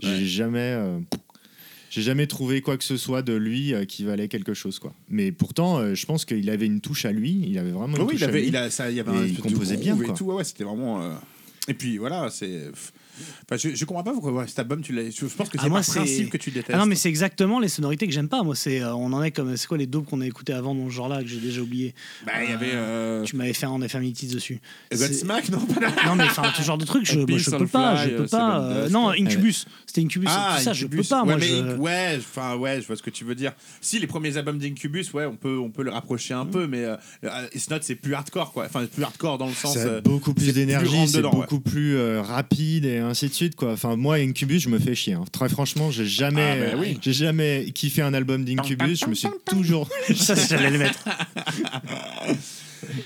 Ouais. 0.03 0.09
J'ai 0.19 0.25
jamais, 0.25 0.59
euh, 0.59 0.99
j'ai 1.89 2.01
jamais 2.01 2.27
trouvé 2.27 2.59
quoi 2.61 2.77
que 2.77 2.83
ce 2.83 2.97
soit 2.97 3.21
de 3.21 3.33
lui 3.33 3.73
euh, 3.73 3.85
qui 3.85 4.03
valait 4.03 4.27
quelque 4.27 4.53
chose, 4.53 4.77
quoi. 4.79 4.93
Mais 5.09 5.31
pourtant, 5.31 5.79
euh, 5.79 5.95
je 5.95 6.05
pense 6.05 6.25
qu'il 6.25 6.49
avait 6.49 6.65
une 6.65 6.81
touche 6.81 7.05
à 7.05 7.11
lui. 7.13 7.41
Il 7.47 7.57
avait 7.57 7.71
vraiment 7.71 7.95
une 7.95 8.03
Oui, 8.03 8.09
touche 8.13 8.21
il 8.21 8.23
à 8.25 8.27
avait, 8.27 8.41
lui. 8.41 8.47
il 8.49 8.57
a, 8.57 8.69
ça, 8.69 8.91
il 8.91 8.97
y 8.97 8.99
avait 8.99 9.11
Et 9.11 9.15
un 9.15 9.23
il 9.25 9.29
espèce 9.31 9.37
de 9.37 9.41
composait 9.53 9.77
bien, 9.77 9.99
et 9.99 10.03
quoi. 10.05 10.13
tout. 10.13 10.25
Ouais, 10.25 10.35
ouais, 10.35 10.43
c'était 10.43 10.65
vraiment. 10.65 11.01
Et 11.67 11.73
puis 11.73 11.97
voilà, 11.97 12.29
c'est. 12.29 12.63
Enfin, 13.49 13.57
je, 13.57 13.75
je 13.75 13.85
comprends 13.85 14.03
pas 14.03 14.13
pourquoi 14.13 14.31
ouais, 14.31 14.47
cet 14.47 14.59
album, 14.59 14.81
tu 14.81 14.93
l'as. 14.93 15.09
Je 15.09 15.25
pense 15.25 15.49
que 15.49 15.57
Ah, 15.59 15.63
c'est 15.63 15.69
moi, 15.69 15.79
par 15.79 15.85
c'est- 15.85 15.99
principe 15.99 16.29
que 16.29 16.37
tu 16.37 16.51
détestes. 16.51 16.71
Ah 16.73 16.77
non, 16.77 16.85
mais 16.85 16.95
c'est 16.95 17.09
exactement 17.09 17.59
les 17.59 17.67
sonorités 17.69 18.07
que 18.07 18.13
j'aime 18.13 18.29
pas. 18.29 18.43
Moi, 18.43 18.55
c'est, 18.55 18.81
euh, 18.81 18.93
on 18.95 19.11
en 19.13 19.23
est 19.23 19.31
comme, 19.31 19.55
c'est 19.57 19.67
quoi 19.67 19.77
les 19.77 19.87
dopes 19.87 20.05
qu'on 20.09 20.21
a 20.21 20.25
écouté 20.27 20.53
avant 20.53 20.75
dans 20.75 20.85
ce 20.89 20.93
genre-là 20.93 21.21
que 21.21 21.27
j'ai 21.27 21.39
déjà 21.39 21.61
oublié. 21.61 21.93
Bah, 22.25 22.33
il 22.43 22.49
y 22.49 22.53
avait. 22.53 22.71
euh, 22.73 23.23
Tu 23.23 23.35
m'avais 23.35 23.53
fait 23.53 23.65
un 23.65 23.81
Infinity 23.81 24.27
dessus. 24.27 24.59
Godsmack, 24.93 25.49
non 25.49 25.59
pas 25.59 25.79
là. 25.81 25.91
Non, 26.05 26.15
mais 26.15 26.23
enfin, 26.23 26.43
ce 26.55 26.61
genre 26.63 26.77
de 26.77 26.85
truc, 26.85 27.05
je, 27.05 27.19
moi, 27.19 27.37
je 27.37 27.49
peux 27.51 27.67
pas, 27.67 27.95
je 28.05 28.09
peux 28.09 28.23
euh, 28.23 28.27
pas. 28.27 28.61
Euh, 28.61 28.89
non. 28.89 29.09
Incubus, 29.09 29.65
c'était 29.85 30.01
Incubus, 30.01 30.27
Ah, 30.29 30.55
tout 30.57 30.63
ça, 30.63 30.73
je 30.73 30.85
peux 30.87 30.93
Incubus. 30.95 31.09
pas. 31.09 31.19
Ouais, 31.21 31.25
moi, 31.25 31.37
mais 31.39 31.47
je- 31.47 31.75
ouais, 31.77 32.15
enfin 32.19 32.55
ouais, 32.55 32.81
je 32.81 32.87
vois 32.87 32.95
ce 32.95 33.03
que 33.03 33.09
tu 33.09 33.23
veux 33.23 33.35
dire. 33.35 33.53
Si 33.81 33.99
les 33.99 34.07
premiers 34.07 34.37
albums 34.37 34.57
d'Incubus, 34.57 35.13
ouais, 35.13 35.25
on 35.25 35.35
peut, 35.35 35.57
on 35.57 35.69
peut 35.69 35.83
le 35.83 35.91
rapprocher 35.91 36.33
un 36.33 36.45
peu, 36.45 36.67
mais 36.67 36.83
euh, 36.83 36.95
euh, 37.23 37.47
It's 37.53 37.69
Not 37.69 37.77
c'est 37.81 37.95
plus 37.95 38.13
hardcore 38.13 38.51
quoi. 38.53 38.65
Enfin, 38.65 38.85
plus 38.85 39.03
hardcore 39.03 39.37
dans 39.37 39.47
le 39.47 39.53
sens. 39.53 39.75
Euh, 39.77 40.01
beaucoup 40.01 40.33
plus 40.33 40.53
d'énergie, 40.53 41.07
c'est 41.07 41.21
beaucoup 41.21 41.59
plus 41.59 41.95
euh, 41.97 42.21
rapide 42.21 42.85
et 42.85 42.99
ainsi 43.09 43.27
de 43.29 43.33
suite 43.33 43.55
quoi. 43.55 43.71
Enfin 43.73 43.95
moi 43.95 44.15
Incubus 44.15 44.59
je 44.59 44.69
me 44.69 44.79
fais 44.79 44.95
chier. 44.95 45.13
hein. 45.13 45.25
Très 45.31 45.49
franchement 45.49 45.91
j'ai 45.91 46.05
jamais, 46.05 46.69
Ah, 46.71 46.75
bah 46.75 46.77
oui. 46.81 46.97
j'ai 47.01 47.13
jamais 47.13 47.71
kiffé 47.73 48.01
un 48.01 48.13
album 48.13 48.43
d'Incubus. 48.45 48.97
Je 48.97 49.05
me 49.07 49.15
suis 49.15 49.29
toujours. 49.45 49.89
ça, 50.15 50.35
j'allais 50.35 50.71
le 50.71 50.77
mettre. 50.79 51.03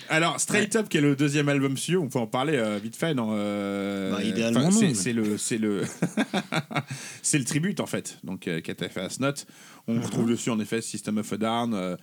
Alors, 0.09 0.39
Straight 0.41 0.75
Up, 0.75 0.89
qui 0.89 0.97
est 0.97 1.01
le 1.01 1.15
deuxième 1.15 1.47
album 1.47 1.77
studio, 1.77 2.01
on 2.01 2.09
peut 2.09 2.19
en 2.19 2.27
parler 2.27 2.57
euh, 2.57 2.79
vite 2.83 2.97
fait. 2.97 3.13
Non, 3.13 3.29
euh, 3.31 4.11
Bah, 4.11 4.23
idéalement, 4.23 4.71
c'est- 4.71 5.13
le, 5.13 5.37
c'est 5.37 5.57
le, 5.57 5.83
c'est 7.21 7.37
le 7.37 7.45
tribute 7.45 7.79
en 7.79 7.85
fait. 7.85 8.17
Donc, 8.25 8.47
euh, 8.47 8.59
qui 8.59 8.71
a 8.71 8.73
été 8.73 8.89
fait 8.89 9.01
à 9.01 9.09
Snot. 9.09 9.31
On 9.87 9.93
Mhm. 9.95 10.03
retrouve 10.03 10.29
dessus 10.29 10.49
en 10.49 10.59
effet 10.59 10.81
System 10.81 11.17
of 11.19 11.31
a 11.31 11.37
Down, 11.37 11.73
euh, 11.73 11.95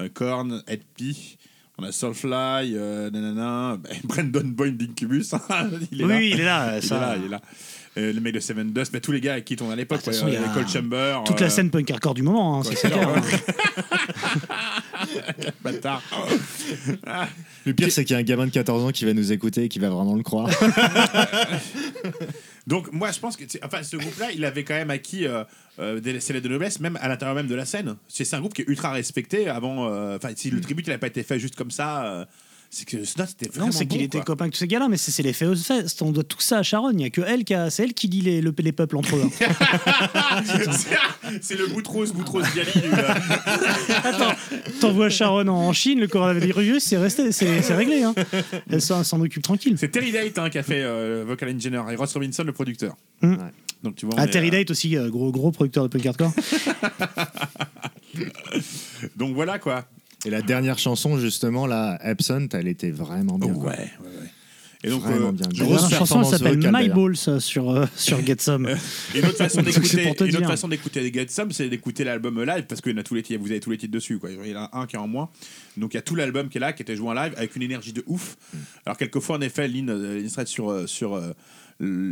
euh, 0.00 0.08
Korn, 0.12 0.62
Ed 0.66 0.82
P. 0.96 1.14
On 1.82 1.88
a 1.88 1.92
Soulfly, 1.92 2.74
euh, 2.76 3.10
nanana, 3.10 3.76
bah, 3.76 3.90
Brandon 4.04 4.42
Boyd 4.44 4.76
d'Incubus. 4.76 5.32
il 5.90 6.02
est 6.02 6.04
Oui, 6.04 6.10
là. 6.10 6.16
oui, 6.16 6.30
il 6.32 6.40
est 6.40 6.44
là, 6.44 6.76
Il 6.76 6.82
ça. 6.86 6.96
est 6.96 7.00
là, 7.00 7.16
il 7.18 7.24
est 7.26 7.28
là. 7.28 7.40
Euh, 7.98 8.12
le 8.12 8.20
mec 8.20 8.32
de 8.34 8.40
Seven 8.40 8.72
Dust, 8.72 8.92
mais 8.94 9.00
tous 9.00 9.10
les 9.12 9.20
gars 9.20 9.32
avec 9.32 9.44
qui 9.44 9.56
on 9.60 9.70
à 9.70 9.76
l'époque, 9.76 10.00
Ah, 10.06 10.10
euh, 10.24 10.44
a 10.44 10.48
Cold 10.54 10.68
Chamber. 10.68 11.18
Toute 11.26 11.40
euh, 11.40 11.44
la 11.44 11.50
scène 11.50 11.70
punk 11.70 11.90
hardcore 11.90 12.14
du 12.14 12.22
moment, 12.22 12.60
hein, 12.60 12.62
ça, 12.62 12.70
c'est 12.76 12.88
clair. 12.90 13.08
hein. 13.08 13.20
Bâtard. 15.64 16.02
Le 17.66 17.74
pire 17.74 17.90
c'est 17.92 18.04
qu'il 18.04 18.14
y 18.14 18.16
a 18.16 18.20
un 18.20 18.22
gamin 18.22 18.46
de 18.46 18.52
14 18.52 18.84
ans 18.84 18.90
qui 18.92 19.04
va 19.04 19.12
nous 19.12 19.32
écouter 19.32 19.64
et 19.64 19.68
qui 19.68 19.78
va 19.80 19.90
vraiment 19.90 20.14
le 20.14 20.22
croire. 20.22 20.48
Donc 22.66 22.92
moi 22.92 23.10
je 23.10 23.18
pense 23.18 23.36
que 23.36 23.44
enfin 23.64 23.82
ce 23.82 23.96
groupe-là 23.96 24.30
il 24.32 24.44
avait 24.44 24.62
quand 24.62 24.74
même 24.74 24.90
acquis 24.90 25.26
euh, 25.26 25.42
euh, 25.78 26.00
des 26.00 26.12
lettres 26.12 26.32
de 26.32 26.48
noblesse 26.48 26.78
même 26.80 26.96
à 27.00 27.08
l'intérieur 27.08 27.34
même 27.34 27.48
de 27.48 27.54
la 27.54 27.64
scène. 27.64 27.96
C'est 28.08 28.32
un 28.34 28.40
groupe 28.40 28.54
qui 28.54 28.62
est 28.62 28.68
ultra 28.68 28.92
respecté 28.92 29.48
avant. 29.48 29.88
euh, 29.88 30.16
Enfin 30.16 30.30
si 30.36 30.50
le 30.50 30.60
tribut 30.60 30.82
il 30.86 30.90
n'a 30.90 30.98
pas 30.98 31.08
été 31.08 31.22
fait 31.24 31.38
juste 31.40 31.56
comme 31.56 31.70
ça, 31.72 32.26
c'est 32.74 32.86
que 32.86 33.04
Snot 33.04 33.26
c'était 33.26 33.48
vraiment 33.50 33.66
Non, 33.66 33.72
c'est 33.72 33.84
qu'il 33.86 33.98
bon, 33.98 34.04
était 34.06 34.18
quoi. 34.18 34.24
copain 34.24 34.44
avec 34.46 34.54
tous 34.54 34.60
ces 34.60 34.66
gars-là, 34.66 34.88
mais 34.88 34.96
c'est 34.96 35.22
les 35.22 35.34
faits 35.34 35.54
fest. 35.58 36.00
On 36.00 36.10
doit 36.10 36.24
tout 36.24 36.40
ça 36.40 36.56
à 36.58 36.62
Sharon. 36.62 36.90
Il 36.90 36.96
n'y 36.96 37.04
a 37.04 37.10
que 37.10 37.20
elle 37.20 37.44
qui 37.44 37.52
a, 37.52 37.68
c'est 37.68 37.82
elle 37.84 37.92
qui 37.92 38.08
lit 38.08 38.22
les, 38.22 38.40
le- 38.40 38.54
les 38.58 38.72
peuples 38.72 38.96
entre 38.96 39.14
eux. 39.16 39.28
C'est- 39.36 39.46
c'est 41.42 41.58
le 41.58 41.66
Boutros 41.66 42.06
Boutros 42.14 42.40
là. 42.40 42.48
Attends, 44.04 44.32
t'envoies 44.80 45.10
Sharon 45.10 45.48
en 45.48 45.70
Chine, 45.74 46.00
le 46.00 46.08
coronavirus, 46.08 46.82
c'est 46.82 46.96
resté, 46.96 47.30
c'est 47.30 47.60
c'est 47.60 47.74
réglé. 47.74 48.04
Hein. 48.04 48.14
Elle 48.70 48.80
s'en 48.80 49.20
occupe 49.20 49.42
tranquille. 49.42 49.76
C'est 49.78 49.90
Terry 49.90 50.10
Date 50.10 50.38
hein, 50.38 50.48
qui 50.48 50.56
a 50.56 50.62
fait 50.62 50.82
euh, 50.82 51.24
Vocal 51.28 51.54
Engineer 51.54 51.82
et 51.90 51.96
Ross 51.96 52.14
Robinson 52.14 52.42
le 52.42 52.52
producteur. 52.52 52.96
Mm. 53.20 53.34
Donc 53.82 53.96
tu 53.96 54.06
vois. 54.06 54.14
Ah, 54.16 54.26
Terry 54.26 54.48
euh, 54.48 54.52
Date 54.52 54.70
aussi, 54.70 54.96
euh, 54.96 55.10
gros, 55.10 55.30
gros 55.30 55.50
producteur 55.52 55.84
de 55.84 55.88
punk 55.88 56.06
hardcore. 56.06 56.32
Donc 59.16 59.34
voilà 59.34 59.58
quoi. 59.58 59.84
Et 60.24 60.30
la 60.30 60.42
dernière 60.42 60.78
chanson 60.78 61.18
justement 61.18 61.66
là, 61.66 61.98
Absent, 62.00 62.48
elle 62.52 62.68
était 62.68 62.90
vraiment 62.90 63.38
bien. 63.38 63.52
Ouais, 63.52 63.66
ouais, 63.66 63.76
ouais. 64.20 64.30
Et 64.84 64.90
donc, 64.90 65.02
Vraiment 65.02 65.28
euh, 65.28 65.32
bien. 65.32 65.46
La 65.56 65.64
Grosse 65.64 65.80
dernière 65.82 65.98
chanson, 65.98 65.98
performance 65.98 66.30
s'appelle 66.30 66.56
vocale, 66.56 66.72
My 66.72 66.78
d'ailleurs. 66.80 66.96
Balls 66.96 67.14
euh, 67.28 67.40
sur, 67.40 67.70
euh, 67.70 67.86
sur 67.94 68.26
Get 68.26 68.36
Some. 68.40 68.68
Et 69.14 69.20
une 69.20 69.26
autre 69.26 69.36
façon 69.36 69.62
Donc, 69.62 69.72
c'est 69.72 69.80
d'écouter, 69.80 70.02
pour 70.02 70.16
te 70.16 70.24
une 70.24 70.30
autre 70.30 70.38
dire. 70.40 70.48
façon 70.48 70.68
d'écouter 70.68 71.12
Get 71.12 71.26
Some, 71.28 71.52
c'est 71.52 71.68
d'écouter 71.68 72.02
l'album 72.02 72.42
live 72.42 72.64
parce 72.68 72.80
que 72.80 72.90
y 72.90 72.94
en 72.94 72.96
a 72.96 73.04
tous 73.04 73.14
les 73.14 73.22
titres, 73.22 73.40
vous 73.40 73.50
avez 73.50 73.60
tous 73.60 73.70
les 73.70 73.78
titres 73.78 73.92
dessus. 73.92 74.18
Quoi. 74.18 74.30
Il 74.32 74.50
y 74.50 74.56
en 74.56 74.62
a 74.62 74.70
un 74.72 74.86
qui 74.86 74.96
est 74.96 74.98
en 74.98 75.06
moins. 75.06 75.30
Donc 75.76 75.94
il 75.94 75.96
y 75.96 75.98
a 75.98 76.02
tout 76.02 76.14
l'album 76.14 76.48
qui 76.48 76.58
est 76.58 76.60
là, 76.60 76.72
qui 76.72 76.82
était 76.82 76.96
joué 76.96 77.08
en 77.08 77.14
live 77.14 77.32
avec 77.36 77.56
une 77.56 77.62
énergie 77.62 77.92
de 77.92 78.02
ouf. 78.06 78.36
Alors 78.84 78.96
quelquefois, 78.96 79.36
en 79.36 79.40
effet, 79.40 79.68
Lynn, 79.68 79.88
euh, 79.90 80.18
Lynn 80.18 80.28
Strait 80.28 80.46
sur, 80.46 80.70
euh, 80.70 80.86
sur, 80.86 81.14
euh, 81.14 81.32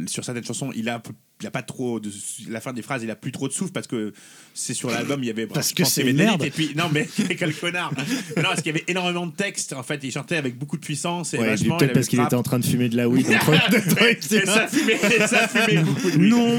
sur 0.07 0.25
certaines 0.25 0.44
chansons, 0.44 0.73
il 0.75 0.88
a, 0.88 1.03
il 1.40 1.46
a 1.46 1.51
pas 1.51 1.62
trop 1.62 2.01
de, 2.01 2.11
la 2.49 2.61
fin 2.61 2.73
des 2.73 2.83
phrases, 2.83 3.03
il 3.03 3.11
a 3.11 3.16
plus 3.16 3.33
trop 3.33 3.49
de 3.49 3.53
souffle 3.53 3.73
parce 3.73 3.87
que 3.87 4.12
c'est 4.55 4.75
sur 4.75 4.90
l'album, 4.90 5.23
il 5.23 5.27
y 5.27 5.31
avait 5.31 5.46
Parce 5.46 5.73
que 5.73 5.85
c'est 5.85 6.11
merde. 6.12 6.42
Et 6.42 6.51
puis 6.51 6.73
non, 6.75 6.85
mais 6.92 7.07
quel 7.38 7.55
connard. 7.55 7.92
non, 8.37 8.42
parce 8.42 8.62
qu'il 8.62 8.73
y 8.73 8.77
avait 8.77 8.85
énormément 8.88 9.27
de 9.27 9.35
texte. 9.35 9.75
En 9.75 9.83
fait, 9.83 10.01
il 10.03 10.11
chantait 10.11 10.37
avec 10.37 10.59
beaucoup 10.59 10.77
de 10.77 10.85
puissance 10.85 11.35
et 11.35 11.38
Ouais, 11.38 11.46
vachement. 11.46 11.77
peut-être 11.77 11.92
parce 11.92 12.09
qu'il 12.09 12.20
était 12.20 12.35
en 12.35 12.42
train 12.42 12.59
de 12.59 12.64
fumer 12.64 12.88
de 12.88 12.96
la 12.96 13.09
weed. 13.09 13.27
entre- 13.27 13.53
et 14.33 14.46
ça 14.46 14.66
fumait, 14.68 14.99
ça 15.27 15.49
fumait 15.49 15.83
beaucoup 15.83 16.11
de 16.11 16.16
weed. 16.18 16.31
Non 16.31 16.59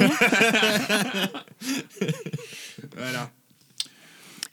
Voilà. 2.95 3.31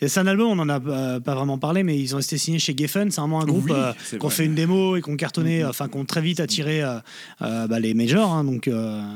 Et 0.00 0.06
c'est 0.08 0.20
un 0.20 0.26
album, 0.28 0.46
on 0.48 0.58
en 0.60 0.68
a 0.68 0.80
euh, 0.80 1.18
pas 1.20 1.34
vraiment 1.34 1.58
parlé, 1.58 1.82
mais 1.82 1.98
ils 1.98 2.14
ont 2.14 2.20
été 2.20 2.38
signés 2.38 2.60
chez 2.60 2.74
Geffen. 2.76 3.10
C'est 3.10 3.20
vraiment 3.20 3.40
un 3.40 3.46
groupe 3.46 3.64
Oui, 3.64 3.72
euh, 3.74 3.92
qu'on 4.18 4.30
fait 4.30 4.44
une 4.44 4.54
démo 4.54 4.96
et 4.96 5.00
qu'on 5.00 5.16
cartonnait, 5.16 5.64
enfin 5.64 5.88
qu'on 5.88 6.04
très 6.04 6.20
vite 6.20 6.38
attiré 6.40 6.82
euh, 6.82 6.98
bah, 7.40 7.80
les 7.80 7.94
majors. 7.94 8.32
hein. 8.32 8.44
donc, 8.44 8.70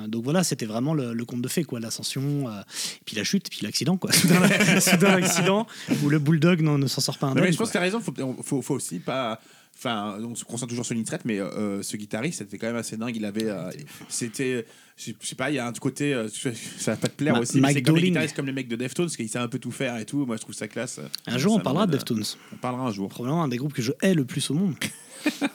donc 0.08 0.24
voilà, 0.24 0.42
c'était 0.42 0.66
vraiment 0.66 0.94
le, 0.94 1.12
le 1.12 1.24
conte 1.24 1.42
de 1.42 1.48
fées, 1.48 1.64
quoi. 1.64 1.78
L'ascension, 1.78 2.46
puis 3.04 3.16
la 3.16 3.24
chute, 3.24 3.48
puis 3.48 3.60
l'accident, 3.62 3.96
quoi. 3.96 4.10
Soudain, 4.22 4.80
soudain 4.80 5.14
accident 5.14 5.66
où 6.02 6.08
le 6.08 6.18
bulldog 6.18 6.62
non, 6.62 6.78
ne 6.78 6.86
s'en 6.86 7.00
sort 7.00 7.18
pas 7.18 7.28
Non, 7.28 7.42
mais 7.42 7.52
je 7.52 7.58
pense 7.58 7.68
que 7.68 7.72
tu 7.72 7.78
as 7.78 7.82
raison, 7.82 8.00
faut, 8.00 8.12
faut, 8.42 8.62
faut 8.62 8.74
aussi 8.74 8.98
pas. 8.98 9.40
Enfin, 9.84 10.16
on 10.22 10.36
se 10.36 10.44
concentre 10.44 10.68
toujours 10.70 10.86
sur 10.86 10.94
Lynn 10.94 11.04
mais 11.24 11.40
euh, 11.40 11.82
ce 11.82 11.96
guitariste, 11.96 12.38
c'était 12.38 12.56
quand 12.56 12.68
même 12.68 12.76
assez 12.76 12.96
dingue. 12.96 13.16
Il 13.16 13.24
avait. 13.24 13.48
euh, 13.48 13.68
c'était. 14.08 14.64
Je 14.96 15.12
sais- 15.20 15.34
pas, 15.34 15.50
il 15.50 15.54
y 15.54 15.58
a 15.58 15.66
un 15.66 15.72
côté. 15.72 16.14
euh, 16.14 16.28
ça 16.28 16.92
va 16.92 16.96
pas 16.96 17.08
te 17.08 17.16
plaire 17.16 17.34
Ma- 17.34 17.40
aussi, 17.40 17.56
mais 17.56 17.62
Mike 17.62 17.76
c'est 17.78 17.82
comme 17.82 17.96
les 17.96 18.02
guitaristes 18.02 18.36
comme 18.36 18.46
les 18.46 18.52
mecs 18.52 18.68
de 18.68 18.76
Deftones, 18.76 19.08
qui 19.08 19.26
savent 19.26 19.42
un 19.42 19.48
peu 19.48 19.58
tout 19.58 19.72
faire 19.72 19.96
et 19.98 20.04
tout. 20.04 20.24
Moi, 20.24 20.36
je 20.36 20.42
trouve 20.42 20.54
ça 20.54 20.68
classe. 20.68 21.00
Un 21.26 21.38
jour, 21.38 21.54
on 21.54 21.58
parlera 21.60 21.86
de 21.88 21.92
Deftones. 21.92 22.22
On 22.52 22.56
parlera 22.58 22.84
un 22.86 22.92
jour. 22.92 23.08
Probablement 23.08 23.42
un 23.42 23.48
des 23.48 23.56
groupes 23.56 23.72
que 23.72 23.82
je 23.82 23.90
hais 24.02 24.14
le 24.14 24.24
plus 24.24 24.48
au 24.50 24.54
monde. 24.54 24.74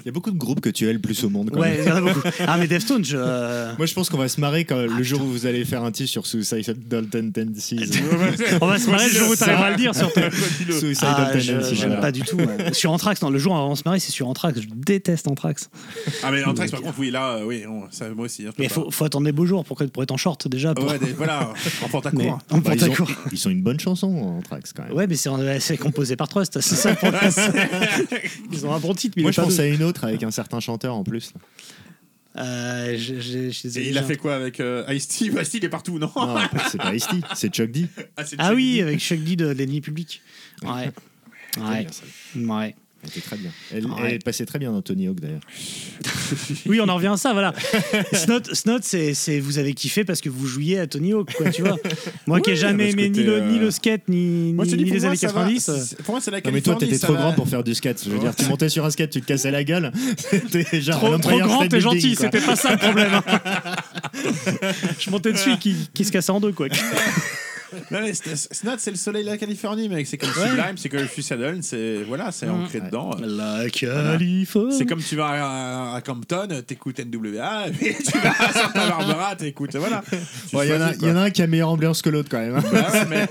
Il 0.00 0.06
y 0.06 0.08
a 0.10 0.12
beaucoup 0.12 0.30
de 0.30 0.36
groupes 0.38 0.60
que 0.60 0.68
tu 0.68 0.84
aimes 0.86 0.94
le 0.94 0.98
plus 0.98 1.24
au 1.24 1.30
monde. 1.30 1.50
Quand 1.52 1.60
Ouais, 1.60 1.78
même. 1.78 1.80
il 1.82 1.88
y 1.88 1.92
en 1.92 1.96
a 1.96 2.00
beaucoup. 2.00 2.20
Ah, 2.46 2.58
mais 2.58 2.66
Deftones, 2.66 3.04
je. 3.04 3.16
euh, 3.18 3.72
Moi, 3.78 3.86
je 3.86 3.94
pense 3.94 4.10
qu'on 4.10 4.18
va 4.18 4.28
se 4.28 4.38
marrer 4.40 4.64
quand 4.66 4.76
le 4.76 5.02
jour 5.02 5.22
où 5.22 5.26
vous 5.26 5.46
allez 5.46 5.64
faire 5.64 5.82
un 5.82 5.90
titre 5.92 6.10
sur 6.10 6.26
Suicidal 6.26 7.06
Tendencies. 7.06 7.90
On 8.60 8.66
va 8.66 8.78
se 8.78 8.90
marrer 8.90 9.06
le 9.08 9.12
jour 9.14 9.30
où 9.30 9.36
t'arriveras 9.36 9.66
à 9.66 9.70
le 9.70 9.76
dire, 9.76 9.94
surtout. 9.94 10.20
Suicidal 10.70 11.30
Ah, 11.32 11.38
je- 11.38 11.52
Tendencies. 11.52 11.74
J'aime 11.76 12.00
pas 12.00 12.12
du 12.12 12.20
tout. 12.22 12.36
ouais. 12.36 12.72
Sur 12.74 12.90
Anthrax, 12.92 13.22
non, 13.22 13.30
le 13.30 13.38
jour 13.38 13.52
où 13.52 13.56
on 13.56 13.70
va 13.70 13.76
se 13.76 13.82
marrer, 13.86 13.98
c'est 14.00 14.12
sur 14.12 14.28
Anthrax. 14.28 14.60
Je 14.60 14.66
déteste 14.74 15.26
Anthrax. 15.28 15.70
Ah, 16.22 16.30
mais 16.30 16.44
Anthrax, 16.44 16.70
par 16.70 16.82
contre, 16.82 16.98
oui, 16.98 17.10
là, 17.10 17.36
euh, 17.36 17.44
oui, 17.46 17.64
on- 17.66 17.84
ça, 17.90 18.08
moi 18.10 18.26
aussi. 18.26 18.42
hein, 18.42 18.50
je 18.50 18.56
peux 18.56 18.62
Mais 18.62 18.68
pas. 18.68 18.74
faut, 18.74 18.90
faut 18.90 19.04
attendre 19.06 19.24
des 19.24 19.32
beaux 19.32 19.46
jours 19.46 19.64
pour, 19.64 19.78
que- 19.78 19.84
pour 19.84 20.02
être 20.02 20.12
en 20.12 20.16
short 20.18 20.48
déjà. 20.48 20.74
Pour... 20.74 20.86
Ouais, 20.90 20.98
des- 20.98 21.12
voilà, 21.12 21.50
en 21.82 21.88
pantacourt. 21.88 22.18
Mais, 22.22 22.28
en 22.30 22.58
Bah, 22.58 22.72
ils, 22.74 22.84
ont, 22.84 22.88
pantacourt. 22.88 23.10
ils 23.32 23.38
sont 23.38 23.50
une 23.50 23.62
bonne 23.62 23.80
chanson 23.80 24.08
en 24.08 24.42
Trax 24.42 24.72
quand 24.74 24.82
même. 24.84 24.92
Ouais, 24.92 25.06
mais 25.06 25.16
c'est 25.16 25.30
c'est 25.60 25.76
composé 25.78 26.16
par 26.16 26.28
Trust, 26.28 26.60
c'est 26.60 26.74
ça. 26.76 26.94
pour- 26.94 27.08
Ils 28.52 28.66
ont 28.66 28.73
un 28.74 28.80
bon 28.80 28.94
titre, 28.94 29.14
mais 29.16 29.22
Moi, 29.22 29.30
il 29.30 29.34
je 29.34 29.40
pense 29.40 29.58
à 29.58 29.66
une 29.66 29.82
autre 29.82 30.04
avec 30.04 30.22
un 30.22 30.30
certain 30.30 30.60
chanteur 30.60 30.94
en 30.94 31.04
plus. 31.04 31.32
Euh, 32.36 32.96
je- 32.98 33.20
je- 33.20 33.44
je 33.44 33.50
suis 33.50 33.68
désolé, 33.68 33.86
Et 33.86 33.90
il 33.90 33.98
a 33.98 34.02
fait 34.02 34.16
quoi 34.16 34.34
avec 34.34 34.58
euh, 34.58 34.84
Ice-T 34.88 35.26
Ice-T, 35.26 35.58
il 35.58 35.64
est 35.64 35.68
partout, 35.68 35.98
non, 36.00 36.10
Non, 36.16 36.36
c'est 36.70 36.78
pas 36.78 36.92
Ice-T, 36.94 37.16
c'est 37.34 37.48
Chuck 37.54 37.70
D. 37.70 37.86
Ah, 37.96 38.02
Ah 38.16 38.24
Chuck 38.48 38.56
oui, 38.56 38.74
D. 38.76 38.82
avec 38.82 38.98
Chuck 38.98 39.22
D 39.22 39.36
de 39.36 39.46
l'ennemi 39.50 39.80
public. 39.80 40.20
Ouais. 40.62 40.90
Ouais. 41.58 41.86
ouais. 42.36 42.74
Elle 43.04 43.10
était 43.10 43.20
très 43.20 43.36
bien. 43.36 43.50
Elle, 43.72 43.86
Ouais. 43.86 44.12
elle 44.14 44.18
passait 44.20 44.46
très 44.46 44.58
bien 44.58 44.72
dans 44.72 44.80
Tony 44.82 45.06
Hawk 45.08 45.20
d'ailleurs. 45.20 45.40
Oui, 46.66 46.80
on 46.80 46.88
en 46.88 46.94
revient 46.96 47.08
à 47.08 47.16
ça, 47.18 47.32
voilà. 47.34 47.52
Snot, 48.14 48.40
Snot 48.54 48.78
c'est, 48.82 49.12
c'est- 49.14 49.40
vous 49.40 49.58
avez 49.58 49.74
kiffé 49.74 50.04
parce 50.04 50.20
que 50.22 50.30
vous 50.30 50.46
jouiez 50.46 50.78
à 50.78 50.86
Tony 50.86 51.12
Hawk, 51.12 51.34
quoi, 51.34 51.50
tu 51.50 51.62
vois. 51.62 51.76
Moi 52.26 52.40
qui 52.40 52.50
ai 52.50 52.56
jamais 52.56 52.90
aimé 52.90 53.10
ni 53.10 53.16
t'es, 53.16 53.22
le, 53.22 53.40
ni 53.42 53.58
euh, 53.58 53.60
le 53.60 53.70
skate, 53.70 54.08
ni, 54.08 54.52
Moi, 54.54 54.64
ni 54.64 54.74
les 54.76 54.84
moi, 54.98 55.06
années 55.06 55.16
ça 55.16 55.26
va. 55.28 55.32
90. 55.44 55.68
euh. 55.68 55.76
C'est- 55.84 56.02
Pour 56.02 56.14
moi, 56.14 56.20
c'est 56.22 56.30
la 56.30 56.38
Non, 56.40 56.50
mais 56.52 56.60
toi, 56.62 56.76
t'étais 56.76 56.98
trop 56.98 57.12
va. 57.12 57.20
grand 57.20 57.32
pour 57.34 57.46
faire 57.48 57.62
du 57.62 57.74
skate. 57.74 58.02
Je 58.04 58.10
veux 58.10 58.18
dire, 58.18 58.34
tu 58.34 58.46
montais 58.46 58.68
sur 58.70 58.84
un 58.84 58.90
skate, 58.90 59.10
tu 59.10 59.20
te 59.20 59.26
cassais 59.26 59.50
la 59.50 59.64
gueule. 59.64 59.92
C'était 60.30 60.80
genre 60.80 60.98
Trop, 60.98 61.18
grand 61.18 61.60
Building, 61.60 61.80
gentil, 61.80 62.14
quoi. 62.16 62.24
c'était 62.30 62.40
pas 62.44 62.56
ça 62.56 62.72
le 62.72 62.78
problème. 62.78 63.10
Je 64.98 65.10
montais 65.10 65.32
dessus, 65.32 65.58
qui, 65.58 65.76
qui 65.92 66.04
se 66.04 66.12
cassait 66.12 66.32
en 66.32 66.40
deux, 66.40 66.52
quoi. 66.52 66.68
Non, 67.90 68.00
mais 68.00 68.12
Sn- 68.12 68.48
Snot, 68.52 68.72
c'est 68.78 68.90
le 68.90 68.96
soleil 68.96 69.24
de 69.24 69.30
la 69.30 69.36
Californie, 69.38 69.88
mec. 69.88 70.06
C'est 70.06 70.16
comme 70.18 70.30
Ouais. 70.30 70.48
Sublime, 70.48 70.76
c'est 70.76 70.88
comme 70.88 71.06
Fusadon, 71.06 71.58
c'est 71.62 72.02
voilà, 72.06 72.32
c'est 72.32 72.46
Mm. 72.46 72.50
ancré 72.64 72.80
dedans. 72.80 73.10
La 73.20 73.68
Californie. 73.70 74.76
C'est 74.78 74.86
comme 74.86 75.02
tu 75.02 75.16
vas 75.16 75.28
à, 75.92 75.96
à 75.96 76.00
Compton, 76.00 76.48
t'écoutes 76.66 76.98
NWA, 77.00 77.68
et 77.68 77.72
tu 78.04 78.18
vas 78.18 78.30
à 78.38 78.52
Santa 78.52 78.88
Barbara, 78.88 79.36
t'écoutes, 79.36 79.76
voilà. 79.76 80.02
Ouais, 80.52 80.66
Il 80.68 80.72
y, 80.72 80.76
en 80.76 80.80
a- 80.80 80.94
y 80.94 81.10
en 81.10 81.16
un 81.16 81.30
qui 81.30 81.42
a 81.42 81.46
meilleure 81.46 81.70
ambiance 81.70 82.02
que 82.02 82.10
l'autre 82.10 82.28
quand 82.30 82.38
même. 82.40 82.56
hein. 82.56 82.64
Bah 82.72 83.04
mais- 83.08 83.28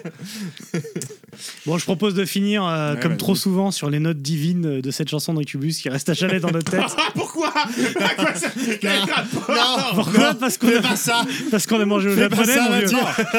Bon, 1.65 1.77
je 1.77 1.83
propose 1.83 2.13
de 2.13 2.25
finir, 2.25 2.65
euh, 2.65 2.93
Ouais, 2.93 2.99
comme 2.99 3.17
trop 3.17 3.35
souvent, 3.35 3.71
sur 3.71 3.89
les 3.89 3.99
notes 3.99 4.21
divines 4.21 4.81
de 4.81 4.91
cette 4.91 5.09
chanson 5.09 5.33
d'Incubus 5.33 5.79
qui 5.81 5.89
reste 5.89 6.09
à 6.09 6.13
chalet 6.13 6.41
dans 6.41 6.51
notre 6.51 6.71
tête. 6.71 6.81
Ah, 6.97 7.09
pourquoi? 7.15 7.53
À 7.99 8.15
quoi 8.15 8.35
ça 8.35 8.47
Quel 8.79 8.99
rapport 8.99 9.91
Pourquoi? 9.95 10.33
Parce 10.35 10.57
qu'on 10.57 10.75
a, 10.75 10.81
pas 10.81 10.95
ça. 10.95 11.25
parce 11.51 11.65
qu'on 11.65 11.79
a 11.79 11.85
mangé 11.85 12.09
au 12.09 12.15
japonais, 12.15 12.55
ça, 12.55 12.69
mon 12.69 12.77
vieux. 12.79 12.89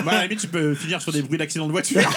Bah, 0.05 0.13
à 0.13 0.15
la 0.15 0.23
limite, 0.23 0.41
tu 0.41 0.49
peux 0.49 0.75
finir 0.75 1.01
sur 1.03 1.13
des 1.13 1.23
bruits 1.23 1.39
d'accident 1.39 1.67
de 1.67 1.73
voiture. 1.73 2.01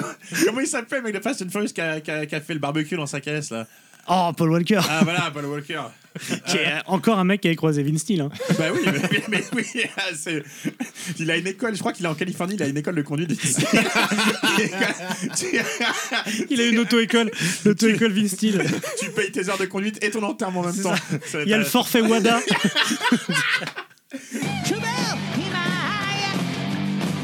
Comment 0.44 0.60
il 0.60 0.66
s'appelle, 0.66 1.02
mec 1.02 1.14
de 1.14 1.20
Fast 1.20 1.42
and 1.42 1.48
Furious 1.50 1.68
qui 1.72 1.80
a, 1.80 2.00
qui 2.00 2.10
a- 2.10 2.26
qui 2.26 2.34
a 2.34 2.40
fait 2.40 2.54
le 2.54 2.60
barbecue 2.60 2.96
dans 2.96 3.06
sa 3.06 3.20
caisse, 3.20 3.50
là 3.50 3.66
Oh, 4.08 4.30
Paul 4.36 4.52
Walker. 4.52 4.78
Ah, 4.88 5.00
voilà, 5.02 5.32
Paul 5.32 5.46
Walker. 5.46 5.80
Qui 6.46 6.58
est 6.58 6.72
encore 6.86 7.18
un 7.18 7.24
mec 7.24 7.40
qui 7.42 7.48
avait 7.48 7.56
croisé 7.56 7.82
Vince 7.82 8.02
Steele. 8.02 8.20
hein. 8.20 8.30
Bah 8.58 8.66
oui, 8.72 8.80
mais, 9.28 9.42
oui, 9.52 9.64
ah, 9.98 10.02
c'est- 10.14 10.44
il 11.18 11.28
a 11.28 11.36
une 11.36 11.46
école, 11.48 11.74
je 11.74 11.80
crois 11.80 11.92
qu'il 11.92 12.06
est 12.06 12.08
en 12.08 12.14
Californie, 12.14 12.54
il 12.54 12.62
a 12.62 12.68
une 12.68 12.76
école 12.78 12.94
de 12.94 13.02
conduite. 13.02 13.32
Il 16.48 16.60
a 16.60 16.66
une 16.66 16.78
auto-école, 16.78 17.30
l'auto-école 17.64 18.12
Vince 18.12 18.30
Steele. 18.30 18.64
tu 19.00 19.10
payes 19.10 19.32
tes 19.32 19.48
heures 19.50 19.58
de 19.58 19.66
conduite 19.66 20.02
et 20.04 20.10
ton 20.10 20.22
enterrement 20.22 20.60
en 20.60 20.66
même 20.66 20.80
temps. 20.82 20.94
Ça 21.26 21.42
Il 21.42 21.48
y 21.48 21.52
a 21.54 21.58
le 21.58 21.64
forfait 21.64 22.00
WADA. 22.00 22.40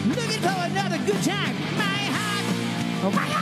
Looking 0.09 0.41
for 0.41 0.51
another 0.65 0.99
good 1.07 1.23
time. 1.23 1.62
Oh 3.05 3.42